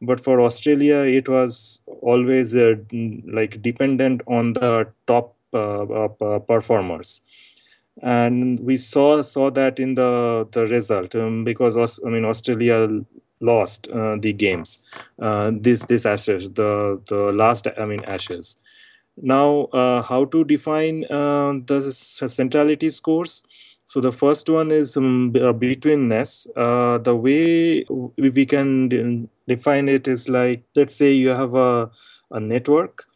But 0.00 0.22
for 0.24 0.40
australia 0.40 0.98
it 0.98 1.28
was 1.28 1.82
always 2.00 2.54
like 2.54 3.60
dependent 3.60 4.22
on 4.26 4.52
the 4.54 4.88
top 5.06 5.34
performers 6.46 7.20
and 8.02 8.60
we 8.60 8.76
saw 8.76 9.22
saw 9.22 9.50
that 9.50 9.80
in 9.80 9.94
the 9.94 10.46
the 10.52 10.66
result 10.66 11.14
um, 11.14 11.44
because 11.44 11.76
I 12.04 12.08
mean 12.08 12.24
Australia 12.24 12.88
lost 13.40 13.88
uh, 13.88 14.16
the 14.20 14.32
games 14.32 14.78
uh, 15.20 15.52
this 15.54 15.84
this 15.84 16.06
Ashes 16.06 16.50
the 16.52 17.00
the 17.08 17.32
last 17.32 17.66
I 17.78 17.84
mean 17.84 18.04
Ashes. 18.04 18.56
Now 19.20 19.64
uh, 19.72 20.02
how 20.02 20.24
to 20.26 20.44
define 20.44 21.04
uh, 21.10 21.54
the 21.66 21.90
centrality 21.92 22.90
scores? 22.90 23.42
So 23.86 24.00
the 24.00 24.12
first 24.12 24.48
one 24.50 24.70
is 24.70 24.96
um, 24.96 25.32
betweenness. 25.32 26.46
Uh, 26.54 26.98
the 26.98 27.16
way 27.16 27.84
we 28.18 28.46
can 28.46 29.28
define 29.48 29.88
it 29.88 30.06
is 30.06 30.28
like 30.28 30.62
let's 30.76 30.94
say 30.94 31.12
you 31.12 31.30
have 31.30 31.54
a 31.54 31.90
a 32.30 32.38
network 32.38 33.06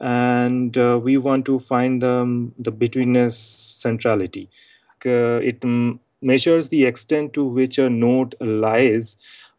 and 0.00 0.76
uh, 0.76 0.98
we 1.02 1.16
want 1.16 1.44
to 1.46 1.58
find 1.58 2.02
the, 2.02 2.50
the 2.58 2.72
betweenness 2.72 3.36
centrality. 3.86 4.48
Uh, 5.06 5.40
it 5.50 5.58
m- 5.64 6.00
measures 6.22 6.68
the 6.68 6.84
extent 6.86 7.32
to 7.34 7.44
which 7.44 7.78
a 7.78 7.90
node 7.90 8.34
lies 8.40 9.16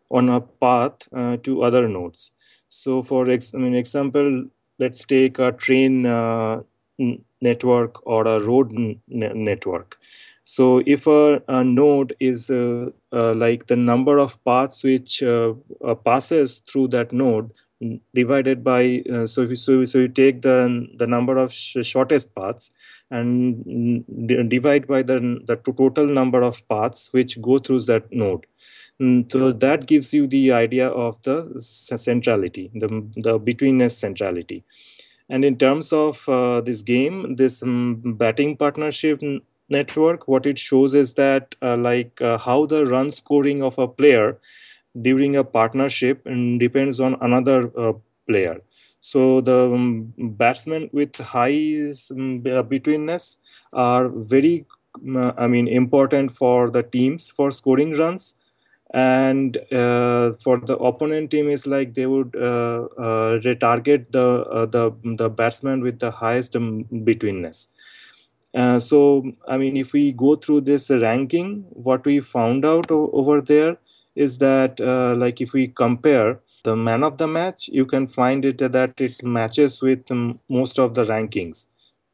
on 0.09 0.29
a 0.29 0.41
path 0.41 1.07
uh, 1.13 1.37
to 1.37 1.61
other 1.61 1.87
nodes. 1.87 2.31
So, 2.69 3.01
for 3.01 3.29
ex- 3.29 3.53
I 3.53 3.57
mean, 3.59 3.75
example, 3.75 4.45
let's 4.79 5.05
take 5.05 5.39
a 5.39 5.51
train 5.51 6.05
uh, 6.05 6.61
n- 6.99 7.23
network 7.41 8.05
or 8.07 8.25
a 8.27 8.39
road 8.43 8.71
n- 8.75 9.01
network. 9.07 9.97
So, 10.43 10.81
if 10.85 11.07
a, 11.07 11.41
a 11.47 11.63
node 11.63 12.15
is 12.19 12.49
uh, 12.49 12.89
uh, 13.11 13.33
like 13.35 13.67
the 13.67 13.75
number 13.75 14.17
of 14.19 14.43
paths 14.43 14.83
which 14.83 15.23
passes 16.03 16.61
through 16.69 16.87
that 16.89 17.11
node, 17.11 17.51
divided 18.13 18.63
by 18.63 19.03
uh, 19.11 19.27
so 19.27 19.41
if 19.41 19.49
you 19.49 19.55
so, 19.55 19.85
so 19.85 19.99
you 19.99 20.07
take 20.07 20.41
the 20.41 20.87
the 20.97 21.07
number 21.07 21.37
of 21.37 21.51
sh- 21.53 21.77
shortest 21.81 22.33
paths 22.33 22.71
and 23.11 24.05
divide 24.49 24.87
by 24.87 25.01
the 25.03 25.19
the 25.45 25.55
total 25.57 26.05
number 26.05 26.41
of 26.41 26.67
paths 26.67 27.09
which 27.11 27.41
go 27.41 27.59
through 27.59 27.79
that 27.81 28.11
node. 28.11 28.45
Mm, 29.01 29.29
so 29.29 29.51
that 29.51 29.87
gives 29.87 30.13
you 30.13 30.25
the 30.25 30.51
idea 30.53 30.87
of 30.87 31.21
the 31.23 31.51
centrality 31.57 32.71
the 32.73 32.87
the 33.17 33.39
betweenness 33.39 33.91
centrality. 33.91 34.63
And 35.29 35.43
in 35.43 35.57
terms 35.57 35.91
of 35.93 36.27
uh, 36.29 36.61
this 36.61 36.81
game 36.81 37.35
this 37.35 37.63
um, 37.63 38.01
batting 38.17 38.57
partnership 38.57 39.21
network 39.69 40.27
what 40.27 40.45
it 40.45 40.59
shows 40.59 40.93
is 40.93 41.13
that 41.15 41.55
uh, 41.61 41.75
like 41.77 42.21
uh, 42.21 42.37
how 42.37 42.65
the 42.65 42.85
run 42.85 43.09
scoring 43.11 43.63
of 43.63 43.77
a 43.79 43.87
player 43.87 44.37
during 45.01 45.35
a 45.35 45.43
partnership 45.43 46.25
and 46.25 46.59
depends 46.59 46.99
on 46.99 47.15
another 47.21 47.71
uh, 47.77 47.93
player. 48.27 48.61
So 49.01 49.41
the 49.41 49.71
um, 49.71 50.13
batsmen 50.17 50.89
with 50.91 51.15
high 51.17 51.51
um, 52.11 52.41
betweenness 52.41 53.37
are 53.73 54.09
very, 54.09 54.65
uh, 55.15 55.31
I 55.37 55.47
mean, 55.47 55.67
important 55.67 56.31
for 56.31 56.69
the 56.69 56.83
teams 56.83 57.29
for 57.29 57.51
scoring 57.51 57.93
runs, 57.93 58.35
and 58.93 59.57
uh, 59.71 60.33
for 60.33 60.59
the 60.59 60.77
opponent 60.77 61.31
team 61.31 61.49
is 61.49 61.67
like 61.67 61.93
they 61.93 62.05
would 62.05 62.35
uh, 62.35 62.87
uh, 62.97 63.39
retarget 63.47 64.11
the 64.11 64.41
uh, 64.49 64.65
the 64.65 64.91
the 65.17 65.29
batsman 65.29 65.81
with 65.81 65.99
the 65.99 66.11
highest 66.11 66.55
um, 66.55 66.85
betweenness. 66.91 67.67
so 68.79 69.23
I 69.47 69.57
mean, 69.57 69.77
if 69.77 69.93
we 69.93 70.11
go 70.11 70.35
through 70.35 70.61
this 70.61 70.89
ranking, 70.89 71.65
what 71.71 72.05
we 72.05 72.19
found 72.19 72.65
out 72.65 72.91
o- 72.91 73.09
over 73.13 73.41
there 73.41 73.77
is 74.15 74.37
that 74.39 74.79
uh, 74.79 75.15
like 75.15 75.41
if 75.41 75.53
we 75.53 75.67
compare 75.67 76.39
the 76.63 76.75
man 76.75 77.03
of 77.03 77.17
the 77.17 77.27
match 77.27 77.67
you 77.67 77.85
can 77.85 78.07
find 78.07 78.45
it 78.45 78.57
that 78.57 78.99
it 78.99 79.23
matches 79.23 79.81
with 79.81 80.09
most 80.49 80.79
of 80.79 80.95
the 80.95 81.03
rankings. 81.03 81.67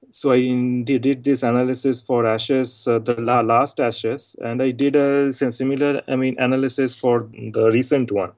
So 0.09 0.31
i 0.31 0.39
did 0.83 1.23
this 1.23 1.41
analysis 1.43 2.01
for 2.01 2.25
ashes 2.25 2.87
uh, 2.87 2.99
the 2.99 3.21
last 3.21 3.79
ashes 3.79 4.35
and 4.41 4.61
i 4.61 4.71
did 4.71 4.95
a 4.95 5.31
similar 5.31 6.01
i 6.07 6.15
mean 6.15 6.35
analysis 6.37 6.95
for 6.95 7.29
the 7.53 7.71
recent 7.73 8.11
one. 8.11 8.33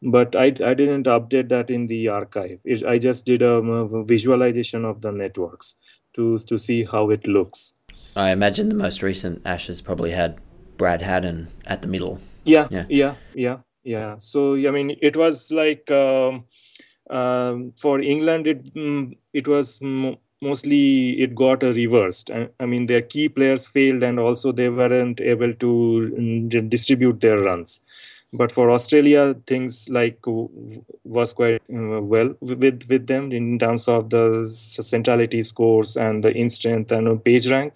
But 0.00 0.34
i, 0.34 0.46
I 0.46 0.74
didn't 0.74 1.06
update 1.06 1.48
that 1.50 1.70
in 1.70 1.86
the 1.86 2.06
arXiv. 2.06 2.62
It, 2.64 2.84
i 2.84 2.98
just 2.98 3.26
did 3.26 3.42
a, 3.42 3.54
a 3.54 4.04
visualization 4.04 4.84
of 4.84 5.02
the 5.02 5.12
networks 5.12 5.76
to 6.14 6.38
to 6.38 6.58
see 6.58 6.84
how 6.84 7.10
it 7.10 7.26
looks. 7.26 7.74
I 8.16 8.30
imagine 8.30 8.68
the 8.68 8.74
most 8.74 9.02
recent 9.02 9.42
ashes 9.44 9.80
probably 9.80 10.12
had 10.12 10.38
brad 10.76 11.02
haddin 11.02 11.48
at 11.66 11.82
the 11.82 11.88
middle 11.88 12.20
yeah 12.44 12.66
yeah. 12.70 12.86
yeah 12.88 13.14
yeah, 13.34 13.58
yeah. 13.84 14.16
so 14.16 14.54
i 14.54 14.70
mean 14.70 14.96
it 15.00 15.16
was 15.16 15.50
like 15.50 15.90
um, 15.90 16.44
um, 17.10 17.72
for 17.76 18.00
england 18.00 18.46
it 18.46 18.74
mm, 18.74 19.16
it 19.32 19.48
was 19.48 19.80
mostly 20.42 21.10
it 21.22 21.34
got 21.34 21.62
reversed. 21.62 22.30
I, 22.30 22.48
I, 22.58 22.66
mean 22.66 22.86
their 22.86 23.00
key 23.00 23.28
players 23.28 23.68
failed 23.68 24.02
and 24.02 24.18
also 24.18 24.50
they 24.50 24.68
weren't 24.68 25.20
able 25.20 25.54
to 25.54 26.14
mm, 26.18 26.68
distribute 26.68 27.20
their 27.20 27.38
runs. 27.38 27.80
But 28.34 28.50
for 28.50 28.70
australia 28.70 29.34
things 29.46 29.90
like 29.90 30.18
was 31.04 31.34
quite 31.34 31.60
uh, 31.70 32.00
well 32.00 32.34
with 32.40 32.88
with 32.88 33.06
them 33.06 33.30
in 33.30 33.58
terms 33.58 33.88
of 33.88 34.08
the 34.08 34.46
centrality 34.46 35.42
scores 35.42 35.96
and 35.96 36.24
the 36.24 36.34
in 36.34 36.48
strength 36.48 36.92
and 36.92 37.22
page 37.24 37.50
rank. 37.50 37.74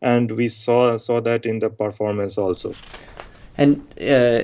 And 0.00 0.32
we 0.32 0.48
saw 0.48 0.96
saw 0.96 1.20
that 1.20 1.46
in 1.46 1.60
the 1.60 1.70
performance 1.70 2.36
also 2.36 2.74
and 3.56 3.86
uh, 4.00 4.42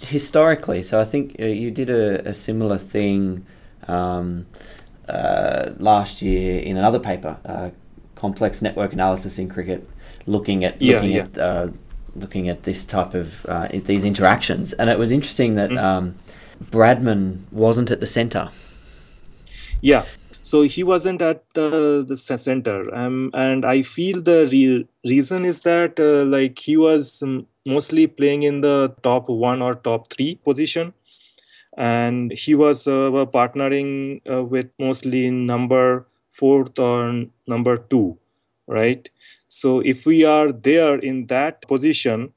historically, 0.00 0.82
so 0.82 1.00
I 1.00 1.04
think 1.04 1.36
uh, 1.38 1.46
you 1.46 1.70
did 1.70 1.90
a, 1.90 2.28
a 2.28 2.34
similar 2.34 2.78
thing 2.78 3.46
um, 3.86 4.46
uh, 5.08 5.70
last 5.78 6.22
year 6.22 6.60
in 6.60 6.76
another 6.76 6.98
paper, 6.98 7.36
uh, 7.44 7.70
complex 8.14 8.60
network 8.62 8.92
analysis 8.92 9.38
in 9.38 9.48
cricket, 9.48 9.88
looking 10.26 10.64
at 10.64 10.80
yeah, 10.80 10.96
looking 10.96 11.10
yeah. 11.12 11.22
at 11.22 11.38
uh, 11.38 11.68
looking 12.16 12.48
at 12.48 12.64
this 12.64 12.84
type 12.84 13.14
of 13.14 13.46
uh, 13.46 13.68
these 13.72 14.04
interactions, 14.04 14.72
and 14.72 14.90
it 14.90 14.98
was 14.98 15.12
interesting 15.12 15.54
that 15.54 15.70
mm. 15.70 15.82
um, 15.82 16.14
Bradman 16.70 17.50
wasn't 17.52 17.90
at 17.90 18.00
the 18.00 18.06
centre. 18.06 18.48
Yeah, 19.80 20.04
so 20.50 20.62
he 20.62 20.82
wasn't 20.82 21.22
at 21.22 21.42
the, 21.54 22.04
the 22.06 22.16
center. 22.16 22.78
Um, 22.94 23.30
and 23.34 23.64
i 23.64 23.82
feel 23.82 24.22
the 24.30 24.40
real 24.52 24.82
reason 25.12 25.44
is 25.44 25.60
that 25.70 26.00
uh, 26.00 26.24
like 26.36 26.58
he 26.58 26.76
was 26.76 27.22
mostly 27.74 28.06
playing 28.06 28.42
in 28.42 28.60
the 28.60 28.94
top 29.08 29.28
one 29.28 29.62
or 29.62 29.74
top 29.74 30.10
three 30.12 30.34
position. 30.48 30.92
And 31.76 32.32
he 32.32 32.54
was 32.54 32.86
uh, 32.88 33.26
partnering 33.38 34.20
uh, 34.30 34.44
with 34.44 34.70
mostly 34.78 35.30
number 35.30 36.06
fourth 36.28 36.78
or 36.78 37.26
number 37.46 37.76
two 37.76 38.18
right? 38.66 39.10
So 39.48 39.80
if 39.80 40.06
we 40.06 40.24
are 40.24 40.52
there 40.52 40.96
in 40.98 41.26
that 41.26 41.62
position 41.68 42.32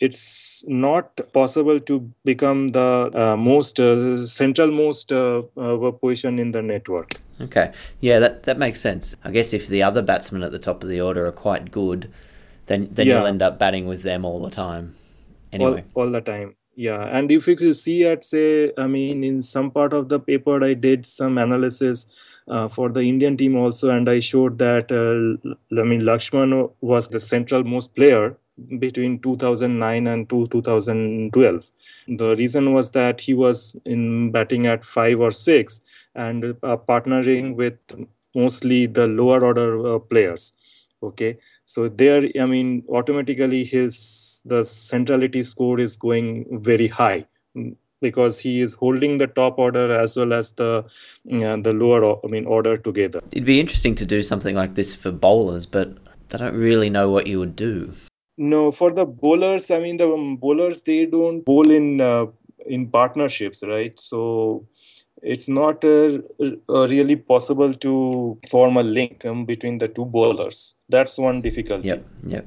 it's 0.00 0.64
not 0.68 1.20
possible 1.32 1.78
to 1.80 2.00
become 2.24 2.70
the 2.70 3.10
uh, 3.14 3.36
most 3.36 3.78
uh, 3.80 4.16
central 4.16 4.70
most 4.70 5.12
uh, 5.12 5.42
uh, 5.56 5.90
position 5.92 6.38
in 6.38 6.50
the 6.52 6.62
network. 6.62 7.21
Okay, 7.40 7.70
yeah, 8.00 8.18
that 8.18 8.44
that 8.44 8.58
makes 8.58 8.80
sense. 8.80 9.16
I 9.24 9.30
guess 9.30 9.52
if 9.52 9.66
the 9.66 9.82
other 9.82 10.02
batsmen 10.02 10.42
at 10.42 10.52
the 10.52 10.58
top 10.58 10.82
of 10.82 10.88
the 10.88 11.00
order 11.00 11.26
are 11.26 11.32
quite 11.32 11.70
good, 11.70 12.10
then 12.66 12.88
then 12.90 13.06
yeah. 13.06 13.18
you'll 13.18 13.26
end 13.26 13.42
up 13.42 13.58
batting 13.58 13.86
with 13.86 14.02
them 14.02 14.24
all 14.24 14.38
the 14.38 14.50
time. 14.50 14.94
Anyway, 15.52 15.84
all, 15.94 16.04
all 16.04 16.10
the 16.10 16.20
time. 16.20 16.56
Yeah, 16.74 17.02
and 17.02 17.30
if 17.30 17.46
you 17.46 17.72
see 17.74 18.06
at 18.06 18.24
say, 18.24 18.72
I 18.78 18.86
mean, 18.86 19.22
in 19.24 19.42
some 19.42 19.70
part 19.70 19.92
of 19.92 20.08
the 20.08 20.18
paper, 20.18 20.62
I 20.64 20.74
did 20.74 21.04
some 21.04 21.36
analysis 21.36 22.06
uh, 22.48 22.68
for 22.68 22.88
the 22.88 23.02
Indian 23.02 23.36
team 23.36 23.56
also, 23.56 23.90
and 23.90 24.08
I 24.08 24.20
showed 24.20 24.58
that 24.58 24.90
uh, 24.90 25.80
I 25.80 25.84
mean 25.84 26.02
Lakshman 26.02 26.72
was 26.80 27.08
the 27.08 27.20
central 27.20 27.64
most 27.64 27.94
player 27.94 28.36
between 28.78 29.18
2009 29.20 30.06
and 30.06 30.28
2012. 30.28 31.70
The 32.08 32.36
reason 32.36 32.72
was 32.72 32.90
that 32.92 33.20
he 33.20 33.34
was 33.34 33.74
in 33.84 34.30
batting 34.30 34.66
at 34.66 34.84
five 34.84 35.20
or 35.20 35.30
six 35.30 35.80
and 36.14 36.44
uh, 36.62 36.76
partnering 36.76 37.56
with 37.56 37.78
mostly 38.34 38.86
the 38.86 39.06
lower 39.06 39.44
order 39.44 39.94
uh, 39.94 39.98
players. 39.98 40.52
Okay, 41.02 41.38
so 41.64 41.88
there, 41.88 42.22
I 42.40 42.46
mean, 42.46 42.84
automatically 42.88 43.64
his 43.64 44.40
the 44.44 44.62
centrality 44.64 45.42
score 45.42 45.80
is 45.80 45.96
going 45.96 46.46
very 46.60 46.86
high 46.86 47.26
because 48.00 48.38
he 48.38 48.60
is 48.60 48.74
holding 48.74 49.18
the 49.18 49.26
top 49.26 49.58
order 49.58 49.90
as 49.92 50.16
well 50.16 50.32
as 50.32 50.52
the 50.52 50.84
uh, 51.32 51.56
the 51.56 51.72
lower 51.72 52.18
I 52.24 52.28
mean 52.28 52.44
order 52.46 52.76
together. 52.76 53.20
It'd 53.32 53.44
be 53.44 53.58
interesting 53.58 53.96
to 53.96 54.04
do 54.04 54.22
something 54.22 54.54
like 54.54 54.76
this 54.76 54.94
for 54.94 55.10
bowlers, 55.10 55.66
but 55.66 55.96
I 56.32 56.36
don't 56.36 56.54
really 56.54 56.90
know 56.90 57.10
what 57.10 57.26
you 57.26 57.38
would 57.40 57.56
do. 57.56 57.92
No, 58.42 58.72
for 58.72 58.90
the 58.92 59.06
bowlers, 59.06 59.70
I 59.70 59.78
mean 59.78 59.98
the 59.98 60.08
bowlers 60.40 60.80
they 60.82 61.06
don't 61.06 61.42
bowl 61.42 61.70
in 61.70 62.00
uh, 62.00 62.26
in 62.66 62.88
partnerships, 62.88 63.62
right? 63.62 63.96
So 64.00 64.66
it's 65.22 65.48
not 65.48 65.84
uh, 65.84 66.18
uh, 66.68 66.88
really 66.88 67.14
possible 67.14 67.72
to 67.72 68.40
form 68.50 68.76
a 68.78 68.82
link 68.82 69.24
um, 69.24 69.44
between 69.44 69.78
the 69.78 69.86
two 69.86 70.04
bowlers. 70.04 70.74
That's 70.88 71.18
one 71.18 71.40
difficulty. 71.40 71.86
Yep, 71.86 72.04
yep. 72.26 72.46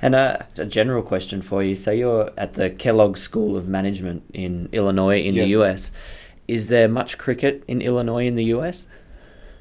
And 0.00 0.14
a, 0.14 0.46
a, 0.56 0.64
general 0.64 1.02
question 1.02 1.42
for 1.42 1.62
you. 1.62 1.76
So 1.76 1.90
you're 1.90 2.30
at 2.38 2.54
the 2.54 2.70
Kellogg 2.70 3.18
School 3.18 3.58
of 3.58 3.68
Management 3.68 4.22
in 4.32 4.70
Illinois 4.72 5.20
in 5.20 5.34
yes. 5.34 5.44
the 5.44 5.50
US. 5.60 5.90
Is 6.48 6.68
there 6.68 6.88
much 6.88 7.18
cricket 7.18 7.62
in 7.68 7.82
Illinois 7.82 8.26
in 8.26 8.36
the 8.36 8.44
US? 8.56 8.86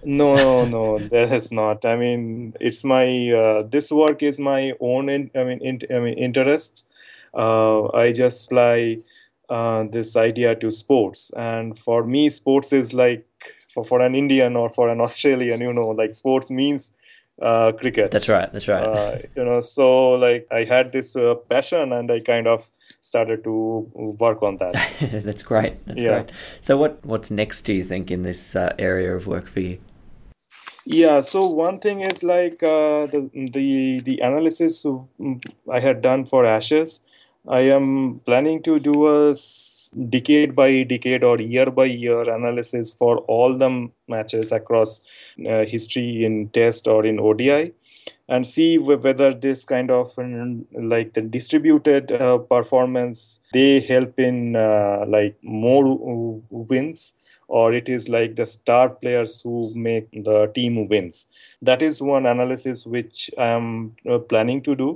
No, 0.06 0.36
no, 0.36 0.66
no. 0.66 1.00
there 1.00 1.32
is 1.34 1.52
not. 1.52 1.86
I 1.86 1.96
mean, 1.96 2.54
it's 2.60 2.84
my 2.84 3.32
uh, 3.32 3.64
this 3.64 3.92
work 3.92 4.24
is 4.24 4.40
my 4.40 4.74
own. 4.80 5.10
In, 5.10 5.32
I 5.36 5.44
mean, 5.44 5.60
in, 5.60 5.80
I 5.90 6.00
mean, 6.00 6.18
interests. 6.18 6.86
Uh, 7.34 7.92
I 7.94 8.14
just 8.14 8.52
apply 8.52 8.98
uh, 9.50 9.86
this 9.90 10.16
idea 10.16 10.56
to 10.56 10.72
sports, 10.72 11.32
and 11.36 11.78
for 11.78 12.04
me, 12.04 12.30
sports 12.30 12.74
is 12.74 12.94
like 12.94 13.26
for 13.68 13.84
for 13.84 14.02
an 14.02 14.16
Indian 14.16 14.56
or 14.56 14.70
for 14.70 14.90
an 14.90 15.02
Australian. 15.02 15.62
You 15.62 15.74
know, 15.74 15.90
like 15.90 16.14
sports 16.14 16.52
means 16.52 16.94
uh, 17.42 17.72
cricket. 17.72 18.12
That's 18.12 18.30
right. 18.30 18.52
That's 18.52 18.68
right. 18.68 18.84
Uh, 18.84 19.18
you 19.36 19.44
know, 19.44 19.60
so 19.60 20.12
like 20.12 20.48
I 20.52 20.64
had 20.64 20.92
this 20.92 21.16
uh, 21.16 21.36
passion, 21.36 21.92
and 21.94 22.10
I 22.12 22.20
kind 22.20 22.48
of 22.48 22.70
started 23.02 23.44
to 23.44 24.16
work 24.20 24.44
on 24.44 24.58
that. 24.58 24.74
That's 25.12 25.44
great. 25.44 25.86
That's 25.86 26.02
yeah. 26.02 26.22
great. 26.22 26.32
So, 26.62 26.78
what 26.78 27.04
what's 27.06 27.32
next? 27.32 27.64
Do 27.64 27.74
you 27.74 27.84
think 27.84 28.12
in 28.12 28.24
this 28.24 28.56
uh, 28.56 28.74
area 28.78 29.16
of 29.16 29.28
work 29.28 29.48
for 29.48 29.60
you? 29.60 29.80
Yeah. 30.86 31.22
So 31.22 31.48
one 31.48 31.80
thing 31.80 32.02
is 32.02 32.24
like 32.24 32.62
uh, 32.62 33.06
the 33.08 33.30
the 33.54 34.00
the 34.02 34.20
analysis 34.20 34.86
I 35.72 35.80
had 35.80 36.02
done 36.02 36.26
for 36.26 36.46
Ashes. 36.46 37.02
I 37.48 37.62
am 37.78 38.20
planning 38.26 38.62
to 38.64 38.80
do 38.80 39.08
a 39.08 39.36
decade 40.10 40.56
by 40.56 40.84
decade 40.84 41.24
or 41.24 41.40
year 41.40 41.70
by 41.72 41.86
year 41.86 42.22
analysis 42.24 42.94
for 42.94 43.18
all 43.36 43.58
the 43.58 43.90
matches 44.08 44.52
across 44.52 45.02
uh, 45.48 45.66
history 45.66 46.24
in 46.26 46.50
test 46.50 46.88
or 46.88 47.06
in 47.06 47.20
odi 47.20 47.74
and 48.30 48.48
see 48.48 48.78
whether 48.78 49.34
this 49.34 49.66
kind 49.66 49.92
of 49.92 50.18
um, 50.18 50.66
like 50.74 51.14
the 51.14 51.22
distributed 51.22 52.12
uh, 52.12 52.38
performance 52.38 53.40
they 53.54 53.82
help 53.82 54.18
in 54.20 54.56
uh, 54.56 55.06
like 55.08 55.38
more 55.44 56.42
wins 56.50 57.14
or 57.60 57.72
it 57.74 57.88
is 57.88 58.10
like 58.10 58.36
the 58.36 58.46
star 58.46 58.90
players 58.90 59.42
who 59.42 59.72
make 59.76 60.08
the 60.30 60.48
team 60.56 60.88
wins. 60.88 61.28
That 61.62 61.82
is 61.82 62.02
one 62.02 62.26
analysis 62.26 62.86
which 62.96 63.30
i 63.38 63.48
am 63.58 63.68
uh, 64.10 64.18
planning 64.34 64.62
to 64.70 64.76
do 64.76 64.90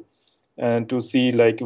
and 0.57 0.89
to 0.89 1.01
see 1.01 1.31
like 1.31 1.59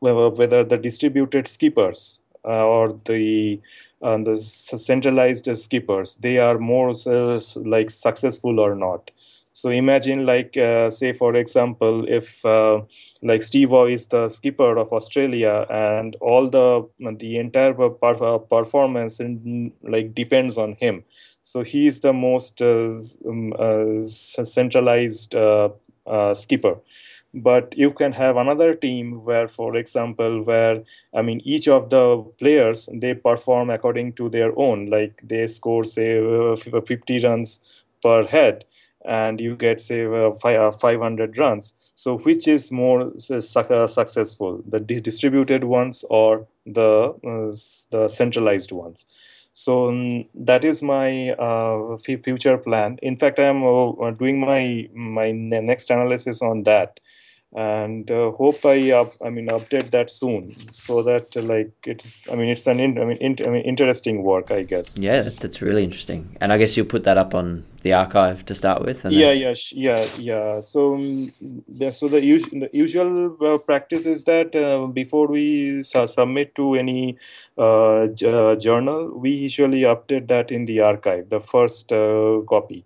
whether 0.00 0.64
the 0.64 0.78
distributed 0.78 1.48
skippers 1.48 2.20
uh, 2.44 2.66
or 2.66 2.92
the 3.10 3.60
uh, 4.02 4.16
the 4.28 4.36
centralized 4.36 5.48
skippers 5.58 6.16
they 6.16 6.38
are 6.38 6.58
more 6.58 6.90
uh, 7.06 7.38
like 7.74 7.90
successful 7.90 8.60
or 8.60 8.74
not 8.74 9.10
so 9.58 9.68
imagine 9.70 10.20
like 10.26 10.56
uh, 10.56 10.88
say 10.90 11.12
for 11.12 11.34
example 11.42 12.04
if 12.18 12.44
uh, 12.44 12.80
like 13.22 13.42
steve 13.42 13.70
Waugh 13.70 13.86
is 13.96 14.06
the 14.14 14.28
skipper 14.28 14.72
of 14.82 14.92
australia 14.92 15.54
and 15.70 16.16
all 16.20 16.48
the 16.48 16.68
the 17.22 17.38
entire 17.38 17.74
per- 17.74 18.38
performance 18.38 19.20
in, 19.20 19.72
like 19.82 20.14
depends 20.14 20.58
on 20.58 20.74
him. 20.80 21.02
So 21.42 21.62
he 21.62 21.86
is 21.86 22.00
the 22.00 22.12
most 22.12 22.60
uh, 22.60 22.92
um, 23.26 23.54
centralized 24.04 25.34
skipper. 26.34 26.76
But 27.34 27.76
you 27.76 27.92
can 27.92 28.12
have 28.12 28.36
another 28.36 28.74
team 28.74 29.22
where 29.24 29.46
for 29.46 29.76
example 29.76 30.42
where 30.44 30.82
i 31.14 31.20
mean 31.20 31.40
each 31.44 31.68
of 31.68 31.90
the 31.90 32.04
players 32.38 32.88
they 32.92 33.12
perform 33.14 33.68
according 33.70 34.14
to 34.14 34.28
their 34.30 34.52
own. 34.58 34.86
Like 34.86 35.20
they 35.22 35.46
score 35.46 35.84
say 35.84 36.18
uh, 36.18 36.56
50 36.56 37.18
runs 37.20 37.84
per 38.02 38.26
head 38.26 38.64
and 39.04 39.40
you 39.40 39.56
get 39.56 39.80
say 39.80 40.04
uh, 40.06 40.32
500 40.32 41.38
runs. 41.38 41.74
So 41.94 42.18
which 42.18 42.46
is 42.48 42.70
more 42.70 43.12
uh, 43.30 43.86
successful 43.86 44.62
the 44.68 44.80
distributed 44.80 45.64
ones 45.64 46.04
or 46.10 46.46
the 46.66 47.14
the 47.90 48.08
centralized 48.08 48.72
ones? 48.72 49.06
So 49.52 49.88
um, 49.88 50.24
that 50.34 50.64
is 50.64 50.82
my 50.82 51.30
uh, 51.32 51.94
f- 51.94 52.22
future 52.22 52.58
plan. 52.58 52.98
In 53.02 53.16
fact 53.16 53.38
i 53.40 53.44
am 53.44 53.62
uh, 53.64 54.10
doing 54.12 54.38
my 54.40 54.88
my 54.94 55.32
next 55.32 55.90
analysis 55.90 56.42
on 56.42 56.62
that 56.64 57.00
and 57.56 58.10
uh, 58.10 58.30
hope 58.32 58.64
I 58.64 58.92
uh, 58.92 59.06
I 59.24 59.30
mean 59.30 59.48
update 59.48 59.90
that 59.90 60.10
soon 60.10 60.50
so 60.50 61.02
that 61.02 61.34
uh, 61.34 61.42
like 61.42 61.72
it's 61.86 62.30
I 62.30 62.34
mean 62.34 62.48
it's 62.48 62.66
an 62.66 62.78
in, 62.78 63.00
I 63.00 63.06
mean, 63.06 63.16
in, 63.16 63.36
I 63.46 63.48
mean 63.48 63.62
interesting 63.62 64.22
work 64.22 64.50
I 64.50 64.64
guess. 64.64 64.98
Yeah 64.98 65.22
that's 65.22 65.62
really 65.62 65.82
interesting. 65.82 66.36
And 66.40 66.52
I 66.52 66.58
guess 66.58 66.76
you'll 66.76 66.86
put 66.86 67.04
that 67.04 67.16
up 67.16 67.34
on 67.34 67.64
the 67.82 67.90
arXiv 67.90 68.44
to 68.44 68.54
start 68.54 68.82
with 68.82 69.04
yeah 69.04 69.28
then... 69.28 69.38
yeah 69.38 69.54
yeah 69.72 70.06
yeah 70.18 70.60
so 70.60 70.94
um, 70.94 71.28
yeah, 71.68 71.90
so 71.90 72.08
the, 72.08 72.20
us- 72.20 72.50
the 72.50 72.68
usual 72.72 73.36
uh, 73.40 73.56
practice 73.56 74.04
is 74.04 74.24
that 74.24 74.54
uh, 74.54 74.86
before 74.86 75.26
we 75.28 75.82
su- 75.82 76.06
submit 76.06 76.54
to 76.54 76.74
any 76.74 77.16
uh, 77.56 78.08
j- 78.08 78.56
journal 78.56 79.10
we 79.16 79.30
usually 79.30 79.82
update 79.82 80.26
that 80.28 80.50
in 80.50 80.66
the 80.66 80.78
arXiv 80.78 81.30
the 81.30 81.40
first 81.40 81.88
copy 82.46 82.84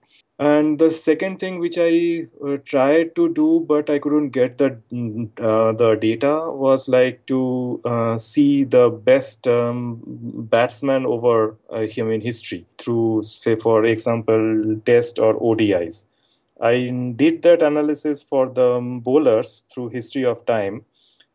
and 0.51 0.79
the 0.79 0.91
second 0.91 1.39
thing 1.39 1.59
which 1.59 1.77
i 1.79 2.27
uh, 2.47 2.57
tried 2.71 3.15
to 3.15 3.25
do 3.39 3.61
but 3.69 3.91
i 3.91 3.99
couldn't 3.99 4.31
get 4.31 4.57
the 4.59 4.69
uh, 5.51 5.73
the 5.83 5.95
data 6.05 6.35
was 6.65 6.89
like 6.89 7.25
to 7.27 7.81
uh, 7.85 8.17
see 8.17 8.65
the 8.65 8.89
best 8.91 9.47
um, 9.47 10.01
batsman 10.55 11.05
over 11.07 11.57
uh, 11.71 11.81
human 11.81 12.21
history 12.21 12.65
through 12.79 13.23
say 13.23 13.57
for 13.57 13.85
example 13.85 14.47
test 14.91 15.19
or 15.19 15.35
odis 15.51 16.07
i 16.61 16.75
did 17.23 17.43
that 17.43 17.63
analysis 17.71 18.23
for 18.23 18.47
the 18.61 18.69
bowlers 19.05 19.65
through 19.73 19.89
history 19.89 20.25
of 20.25 20.45
time. 20.47 20.85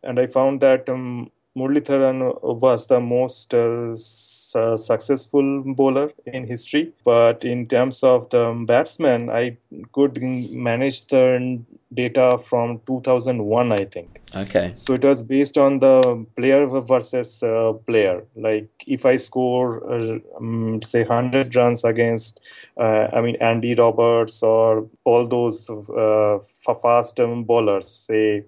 And 0.04 0.20
i 0.20 0.26
found 0.28 0.62
that 0.62 0.88
um, 0.89 1.32
Muralitharan 1.58 2.20
was 2.43 2.88
the 2.88 3.00
most 3.00 3.54
uh, 3.54 3.96
su- 3.96 4.78
successful 4.78 5.63
bowler 5.80 6.12
in 6.26 6.48
history. 6.48 6.93
But 7.04 7.43
in 7.43 7.67
terms 7.67 8.04
of 8.04 8.30
the 8.30 8.43
batsman, 8.67 9.30
I 9.30 9.58
could 9.91 10.22
manage 10.22 11.08
the 11.08 11.60
data 11.93 12.38
from 12.38 12.82
2001, 12.86 13.72
I 13.72 13.86
think. 13.86 14.22
Okay. 14.36 14.72
So 14.74 14.93
it 14.93 15.04
was 15.04 15.22
based 15.22 15.58
on 15.58 15.80
the 15.80 16.26
player 16.36 16.67
versus 16.67 17.41
uh, 17.41 17.74
player. 17.88 18.24
Like 18.36 18.70
if 18.86 19.06
I 19.06 19.15
score, 19.15 19.70
uh, 19.91 20.20
um, 20.38 20.82
say, 20.82 21.04
100 21.04 21.56
runs 21.56 21.84
against, 21.84 22.39
uh, 22.78 23.08
I 23.13 23.22
mean, 23.22 23.38
Andy 23.38 23.74
Roberts 23.74 24.43
or 24.43 24.88
all 25.06 25.26
those 25.26 25.70
uh, 25.70 26.39
fast 26.82 27.20
um, 27.20 27.46
bowlers, 27.46 27.88
say, 27.88 28.43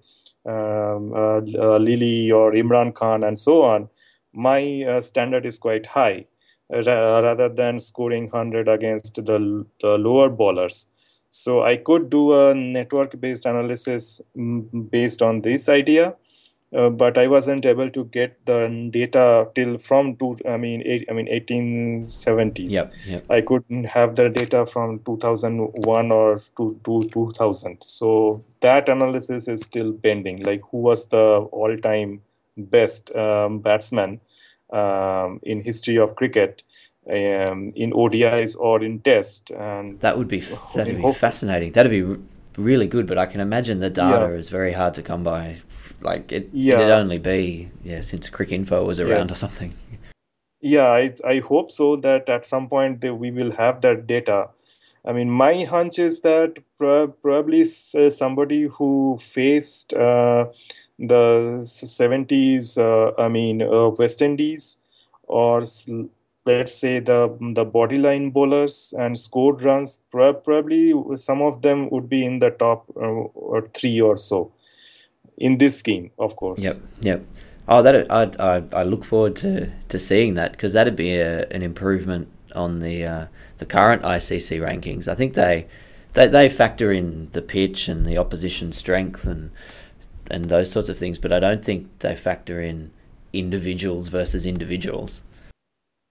um, 0.46 1.12
uh, 1.12 1.38
uh, 1.38 1.78
Lillee 1.78 2.32
or 2.32 2.52
Imran 2.52 2.94
Khan 2.94 3.24
and 3.24 3.38
so 3.38 3.62
on, 3.62 3.88
my 4.32 4.84
uh, 4.84 5.00
standard 5.00 5.44
is 5.46 5.58
quite 5.58 5.86
high 5.86 6.24
rather 6.70 7.48
than 7.48 7.78
scoring 7.80 8.28
100 8.30 8.68
against 8.68 9.16
the, 9.16 9.66
the 9.80 9.98
lower 9.98 10.28
bowlers. 10.28 10.86
So 11.28 11.62
I 11.62 11.76
could 11.76 12.10
do 12.10 12.32
a 12.32 12.54
network 12.54 13.20
based 13.20 13.46
analysis 13.46 14.20
mm, 14.36 14.90
based 14.90 15.22
on 15.22 15.42
this 15.42 15.68
idea. 15.68 16.14
Uh, 16.72 16.88
but 16.88 17.18
I 17.18 17.26
wasn't 17.26 17.66
able 17.66 17.90
to 17.90 18.04
get 18.04 18.46
the 18.46 18.88
data 18.90 19.48
till 19.54 19.76
from 19.76 20.16
two. 20.16 20.36
I 20.48 20.56
mean, 20.56 20.82
eight, 20.84 21.04
I 21.10 21.14
mean, 21.14 21.26
1870s. 21.26 22.70
Yep, 22.70 22.92
yep. 23.06 23.24
I 23.28 23.40
couldn't 23.40 23.84
have 23.84 24.14
the 24.14 24.30
data 24.30 24.64
from 24.66 25.00
2001 25.00 26.12
or 26.12 26.38
to, 26.56 26.80
to 26.84 27.02
2000. 27.12 27.82
So 27.82 28.40
that 28.60 28.88
analysis 28.88 29.48
is 29.48 29.62
still 29.62 29.92
pending. 29.92 30.44
Like, 30.44 30.62
who 30.70 30.78
was 30.78 31.06
the 31.06 31.40
all-time 31.50 32.22
best 32.56 33.14
um, 33.16 33.58
batsman 33.58 34.20
um, 34.70 35.40
in 35.42 35.62
history 35.62 35.98
of 35.98 36.14
cricket? 36.14 36.62
Um, 37.08 37.72
in 37.74 37.92
ODIs 37.92 38.56
or 38.56 38.84
in 38.84 39.00
Test, 39.00 39.50
and 39.50 39.98
that 40.00 40.16
would 40.18 40.28
be 40.28 40.40
that'd 40.74 40.98
be 40.98 41.12
fascinating. 41.14 41.72
That'd 41.72 41.90
be 41.90 42.22
really 42.56 42.86
good, 42.86 43.06
but 43.06 43.18
I 43.18 43.26
can 43.26 43.40
imagine 43.40 43.80
the 43.80 43.90
data 43.90 44.28
Yeah. 44.30 44.36
is 44.38 44.48
very 44.48 44.72
hard 44.72 44.94
to 44.94 45.02
come 45.02 45.22
by. 45.22 45.56
Like 46.00 46.32
it, 46.32 46.48
Yeah. 46.52 46.76
it'd 46.80 46.90
only 46.90 47.18
be 47.18 47.68
yeah 47.84 48.00
since 48.00 48.30
Cricinfo 48.30 48.84
was 48.86 49.00
around 49.00 49.10
Yes. 49.28 49.32
or 49.32 49.34
something. 49.34 49.74
Yeah, 50.62 50.88
I, 50.88 51.12
I 51.24 51.38
hope 51.40 51.70
so 51.70 51.96
that 51.96 52.28
at 52.28 52.44
some 52.46 52.68
point 52.68 53.00
they, 53.00 53.10
we 53.10 53.30
will 53.30 53.50
have 53.52 53.80
that 53.80 54.06
data. 54.06 54.48
I 55.06 55.12
mean, 55.14 55.30
my 55.30 55.64
hunch 55.64 55.98
is 55.98 56.20
that 56.20 56.58
prob- 56.78 57.14
probably 57.22 57.62
s- 57.62 57.94
uh, 57.94 58.10
somebody 58.10 58.64
who 58.64 59.16
faced 59.18 59.94
uh, 59.94 60.46
the 60.98 61.58
70s, 61.62 62.76
uh, 62.76 63.12
I 63.16 63.28
mean, 63.28 63.62
uh, 63.62 63.88
West 63.90 64.20
Indies, 64.20 64.76
or 65.22 65.62
let's 66.46 66.74
say 66.74 67.00
the 67.00 67.36
the 67.54 67.66
bodyline 67.66 68.32
bowlers 68.32 68.94
and 68.98 69.18
scored 69.18 69.62
runs, 69.62 70.00
probably 70.10 70.94
some 71.16 71.42
of 71.42 71.62
them 71.62 71.90
would 71.90 72.08
be 72.08 72.24
in 72.24 72.38
the 72.38 72.50
top 72.50 72.90
uh, 73.00 73.60
three 73.74 74.00
or 74.00 74.16
so 74.16 74.52
in 75.36 75.58
this 75.58 75.78
scheme, 75.78 76.10
of 76.18 76.36
course. 76.36 76.62
Yep, 76.62 76.76
yep. 77.00 77.24
Oh, 77.68 77.82
that 77.82 78.10
I 78.10 78.22
I 78.38 78.62
I 78.72 78.82
look 78.84 79.04
forward 79.04 79.36
to 79.36 79.70
to 79.88 79.98
seeing 79.98 80.34
that 80.34 80.52
because 80.52 80.72
that'd 80.72 80.96
be 80.96 81.16
a, 81.16 81.46
an 81.48 81.62
improvement 81.62 82.28
on 82.54 82.80
the 82.80 83.04
uh, 83.04 83.26
the 83.58 83.66
current 83.66 84.02
ICC 84.02 84.60
rankings. 84.60 85.08
I 85.08 85.14
think 85.14 85.34
they, 85.34 85.66
they 86.14 86.28
they 86.28 86.48
factor 86.48 86.90
in 86.90 87.30
the 87.32 87.42
pitch 87.42 87.88
and 87.88 88.06
the 88.06 88.18
opposition 88.18 88.72
strength 88.72 89.26
and 89.26 89.50
and 90.30 90.46
those 90.46 90.70
sorts 90.70 90.88
of 90.88 90.98
things, 90.98 91.18
but 91.18 91.32
I 91.32 91.40
don't 91.40 91.64
think 91.64 91.98
they 92.00 92.14
factor 92.14 92.60
in 92.60 92.92
individuals 93.32 94.08
versus 94.08 94.46
individuals. 94.46 95.22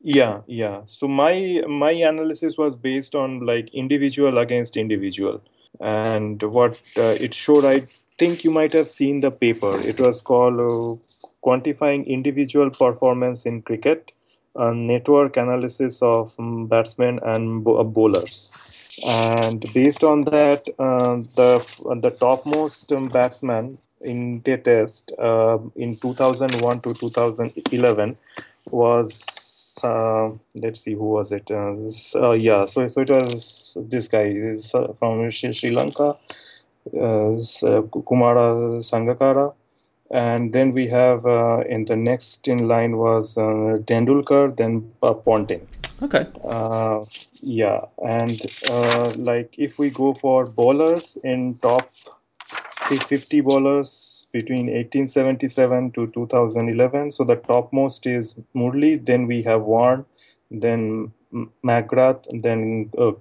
Yeah, 0.02 0.42
yeah. 0.48 0.82
So 0.86 1.08
my 1.08 1.64
my 1.68 1.92
analysis 1.92 2.58
was 2.58 2.78
based 2.78 3.16
on 3.16 3.46
like 3.46 3.70
individual 3.74 4.38
against 4.38 4.78
individual, 4.78 5.42
and 5.82 6.42
what 6.42 6.82
uh, 6.98 7.16
it 7.20 7.34
showed. 7.34 7.66
I 7.66 7.82
think 8.18 8.44
you 8.46 8.52
might 8.52 8.72
have 8.74 8.88
seen 8.88 9.20
the 9.20 9.32
paper. 9.32 9.78
It 9.82 10.00
was 10.00 10.22
called 10.22 10.60
uh, 10.60 10.96
"Quantifying 11.46 12.08
Individual 12.08 12.70
Performance 12.70 13.46
in 13.46 13.62
Cricket: 13.62 14.14
A 14.56 14.74
Network 14.74 15.36
Analysis 15.36 16.02
of 16.02 16.34
um, 16.40 16.68
Batsmen 16.68 17.20
and 17.24 17.68
uh, 17.68 17.84
Bowlers." 17.84 18.54
And 19.06 19.66
based 19.74 20.04
on 20.06 20.24
that, 20.26 20.64
uh, 20.80 21.18
the 21.36 22.00
the 22.02 22.12
topmost 22.12 22.92
um, 22.94 23.10
batsman 23.10 23.78
in 24.02 24.42
the 24.44 24.58
test 24.58 25.12
uh, 25.20 25.58
in 25.76 25.98
2001 25.98 26.80
to 26.82 26.94
2011 26.94 28.18
was 28.72 29.80
uh, 29.84 30.30
let's 30.56 30.82
see 30.82 30.93
who 30.93 31.06
was 31.17 31.32
it? 31.32 31.50
Uh, 31.52 31.74
this- 31.84 32.15
uh, 32.15 32.32
yeah 32.32 32.65
so 32.65 32.88
so 32.88 33.02
it 33.02 33.10
was 33.10 33.78
this 33.89 34.08
guy. 34.08 34.24
Is 34.26 34.74
uh, 34.76 34.93
from 34.93 35.30
Sri, 35.30 35.52
Sri 35.54 35.72
Lanka 35.72 36.17
uh, 36.95 37.32
uh, 37.34 37.82
Kumara 38.08 38.80
Sangakkara 38.89 39.54
and 40.12 40.54
then 40.54 40.72
we 40.72 40.88
have 40.88 41.26
uh, 41.26 41.60
in 41.69 41.86
the 41.86 41.95
next 41.95 42.48
in 42.48 42.67
line 42.67 42.98
was 42.98 43.38
uh, 43.38 43.78
Tendulkar 43.89 44.56
then 44.58 44.91
uh, 45.04 45.13
Ponting. 45.13 45.67
Okay. 46.02 46.26
uh, 46.43 47.04
yeah, 47.41 47.82
and 48.06 48.41
uh, 48.69 49.12
like 49.17 49.54
if 49.58 49.78
we 49.80 49.89
go 49.89 50.13
for 50.13 50.45
bowlers 50.45 51.17
in 51.24 51.56
top 51.56 51.89
50 52.97 53.41
bowlers 53.41 54.28
between 54.32 54.67
1877 54.67 55.91
to 55.91 56.08
2011, 56.08 57.12
so 57.12 57.23
the 57.23 57.36
topmost 57.36 58.06
is 58.06 58.36
Murli, 58.56 59.04
then 59.04 59.28
we 59.28 59.41
have 59.43 59.63
Warne, 59.63 60.06
then 60.52 61.12
McGrath, 61.63 62.25
then 62.41 62.91
uh, 62.97 63.12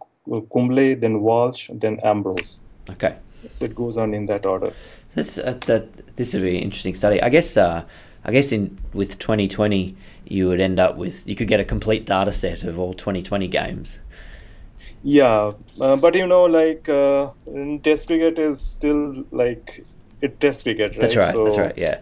Kumble, 0.53 0.97
then 0.97 1.21
Walsh, 1.21 1.71
then 1.73 2.01
Ambrose. 2.03 2.61
Okay. 2.91 3.17
So 3.53 3.65
it 3.67 3.75
goes 3.75 3.97
on 3.97 4.15
in 4.15 4.27
that 4.27 4.47
order. 4.47 4.73
This 5.15 5.39
uh, 5.39 5.59
that 5.67 6.17
this 6.17 6.35
would 6.35 6.43
be 6.43 6.57
an 6.57 6.63
interesting 6.63 6.95
study. 6.95 7.23
I 7.23 7.29
guess. 7.29 7.57
Uh, 7.57 7.85
I 8.25 8.33
guess 8.33 8.53
in 8.53 8.77
with 8.93 9.19
Twenty20, 9.19 9.95
you 10.27 10.49
would 10.49 10.61
end 10.61 10.79
up 10.79 10.97
with 10.97 11.27
you 11.27 11.35
could 11.35 11.49
get 11.49 11.61
a 11.61 11.65
complete 11.65 12.05
data 12.05 12.33
set 12.33 12.65
of 12.65 12.79
all 12.79 12.93
Twenty20 12.93 13.51
games. 13.51 13.99
Yeah, 15.03 15.53
uh, 15.81 15.97
but 15.97 16.15
you 16.15 16.27
know, 16.27 16.45
like 16.45 16.89
uh, 16.89 17.31
in 17.47 17.81
Test 17.81 18.07
cricket 18.09 18.39
is 18.39 18.61
still 18.61 19.25
like 19.31 19.85
it 20.21 20.41
Test 20.41 20.65
cricket, 20.65 20.93
right? 20.93 21.01
That's 21.01 21.17
right. 21.17 21.35
that's 21.35 21.59
right. 21.59 21.79
Yeah. 21.79 22.01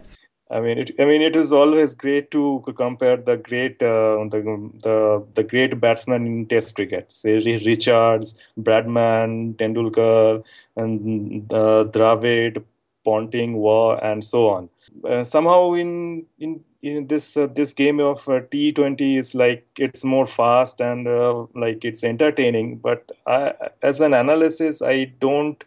I 0.49 0.61
mean, 0.61 0.77
it. 0.77 0.91
I 0.97 1.05
mean, 1.05 1.21
it 1.21 1.35
is 1.35 1.51
always 1.51 1.93
great 1.93 2.31
to 2.31 2.63
compare 2.77 3.17
the 3.17 3.35
great, 3.37 3.83
uh, 3.83 4.23
the 4.31 4.71
the 4.81 5.25
the 5.33 5.43
great 5.43 5.79
batsmen 5.81 6.25
in 6.25 6.45
Test 6.45 6.75
cricket. 6.75 7.11
Say 7.11 7.37
Richards, 7.65 8.41
Bradman, 8.57 9.55
Tendulkar, 9.55 10.45
and 10.77 11.51
uh, 11.51 11.85
Dravid, 11.85 12.63
Ponting, 13.03 13.57
Waugh, 13.57 13.97
and 14.01 14.23
so 14.23 14.47
on. 14.49 14.69
Uh, 15.03 15.25
somehow, 15.25 15.73
in 15.73 16.25
in 16.39 16.63
in 16.87 17.07
this 17.07 17.35
uh, 17.37 17.47
this 17.47 17.73
game 17.73 17.99
of 17.99 18.27
uh, 18.29 18.41
T20 18.41 19.17
is 19.17 19.35
like 19.35 19.65
it's 19.77 20.03
more 20.03 20.25
fast 20.25 20.81
and 20.81 21.07
uh, 21.07 21.45
like 21.53 21.83
it's 21.85 22.03
entertaining. 22.03 22.77
But 22.77 23.11
I, 23.25 23.53
as 23.81 24.01
an 24.01 24.13
analysis, 24.13 24.81
I 24.81 25.05
don't 25.19 25.63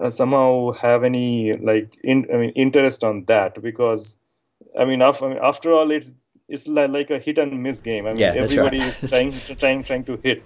uh, 0.00 0.10
somehow 0.10 0.72
have 0.72 1.04
any 1.04 1.56
like 1.56 1.98
in, 2.02 2.26
I 2.32 2.36
mean, 2.36 2.50
interest 2.50 3.04
on 3.04 3.24
that 3.26 3.60
because 3.62 4.18
I 4.78 4.84
mean, 4.84 5.02
after, 5.02 5.26
I 5.26 5.28
mean 5.30 5.38
after 5.42 5.72
all 5.72 5.90
it's 5.90 6.14
it's 6.48 6.68
like, 6.68 7.10
a 7.10 7.18
hit 7.18 7.38
and 7.38 7.62
miss 7.62 7.80
game. 7.80 8.06
I 8.06 8.10
mean 8.10 8.20
Yeah, 8.20 8.34
that's 8.34 8.56
right. 8.56 8.66
everybody 8.66 8.80
is 8.80 9.00
trying 9.10 9.32
trying 9.58 9.82
trying 9.82 10.04
to 10.04 10.18
hit. 10.22 10.42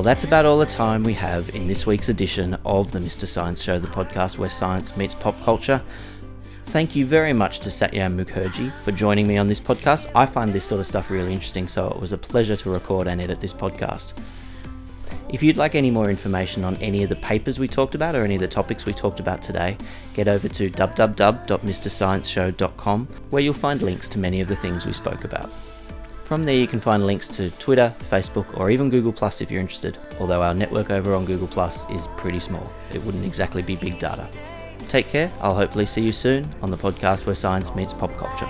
Well, 0.00 0.06
that's 0.06 0.24
about 0.24 0.46
all 0.46 0.58
the 0.58 0.64
time 0.64 1.04
we 1.04 1.12
have 1.12 1.54
in 1.54 1.66
this 1.66 1.84
week's 1.84 2.08
edition 2.08 2.56
of 2.64 2.90
the 2.90 2.98
Mr. 2.98 3.26
Science 3.26 3.60
Show, 3.60 3.78
the 3.78 3.86
podcast 3.86 4.38
where 4.38 4.48
science 4.48 4.96
meets 4.96 5.12
pop 5.12 5.38
culture. 5.42 5.82
Thank 6.64 6.96
you 6.96 7.04
very 7.04 7.34
much 7.34 7.60
to 7.60 7.68
Satyam 7.68 8.16
Mukherjee 8.16 8.72
for 8.82 8.92
joining 8.92 9.28
me 9.28 9.36
on 9.36 9.46
this 9.46 9.60
podcast. 9.60 10.10
I 10.14 10.24
find 10.24 10.54
this 10.54 10.64
sort 10.64 10.80
of 10.80 10.86
stuff 10.86 11.10
really 11.10 11.34
interesting, 11.34 11.68
so 11.68 11.86
it 11.88 12.00
was 12.00 12.12
a 12.12 12.16
pleasure 12.16 12.56
to 12.56 12.70
record 12.70 13.08
and 13.08 13.20
edit 13.20 13.42
this 13.42 13.52
podcast. 13.52 14.14
If 15.28 15.42
you'd 15.42 15.58
like 15.58 15.74
any 15.74 15.90
more 15.90 16.08
information 16.08 16.64
on 16.64 16.76
any 16.76 17.02
of 17.02 17.10
the 17.10 17.16
papers 17.16 17.58
we 17.58 17.68
talked 17.68 17.94
about 17.94 18.14
or 18.14 18.24
any 18.24 18.36
of 18.36 18.40
the 18.40 18.48
topics 18.48 18.86
we 18.86 18.94
talked 18.94 19.20
about 19.20 19.42
today, 19.42 19.76
get 20.14 20.28
over 20.28 20.48
to 20.48 20.70
www.mrscienceshow.com 20.70 23.06
where 23.28 23.42
you'll 23.42 23.52
find 23.52 23.82
links 23.82 24.08
to 24.08 24.18
many 24.18 24.40
of 24.40 24.48
the 24.48 24.56
things 24.56 24.86
we 24.86 24.94
spoke 24.94 25.24
about. 25.24 25.50
From 26.30 26.44
there, 26.44 26.54
you 26.54 26.68
can 26.68 26.78
find 26.78 27.04
links 27.04 27.28
to 27.30 27.50
Twitter, 27.58 27.92
Facebook, 28.08 28.56
or 28.56 28.70
even 28.70 28.88
Google 28.88 29.12
Plus 29.12 29.40
if 29.40 29.50
you're 29.50 29.60
interested, 29.60 29.98
although 30.20 30.44
our 30.44 30.54
network 30.54 30.88
over 30.88 31.12
on 31.12 31.24
Google 31.24 31.48
Plus 31.48 31.90
is 31.90 32.06
pretty 32.16 32.38
small. 32.38 32.72
It 32.94 33.02
wouldn't 33.02 33.24
exactly 33.24 33.62
be 33.62 33.74
big 33.74 33.98
data. 33.98 34.28
Take 34.86 35.08
care, 35.08 35.32
I'll 35.40 35.56
hopefully 35.56 35.86
see 35.86 36.02
you 36.02 36.12
soon 36.12 36.48
on 36.62 36.70
the 36.70 36.76
podcast 36.76 37.26
where 37.26 37.34
science 37.34 37.74
meets 37.74 37.92
pop 37.92 38.16
culture. 38.16 38.46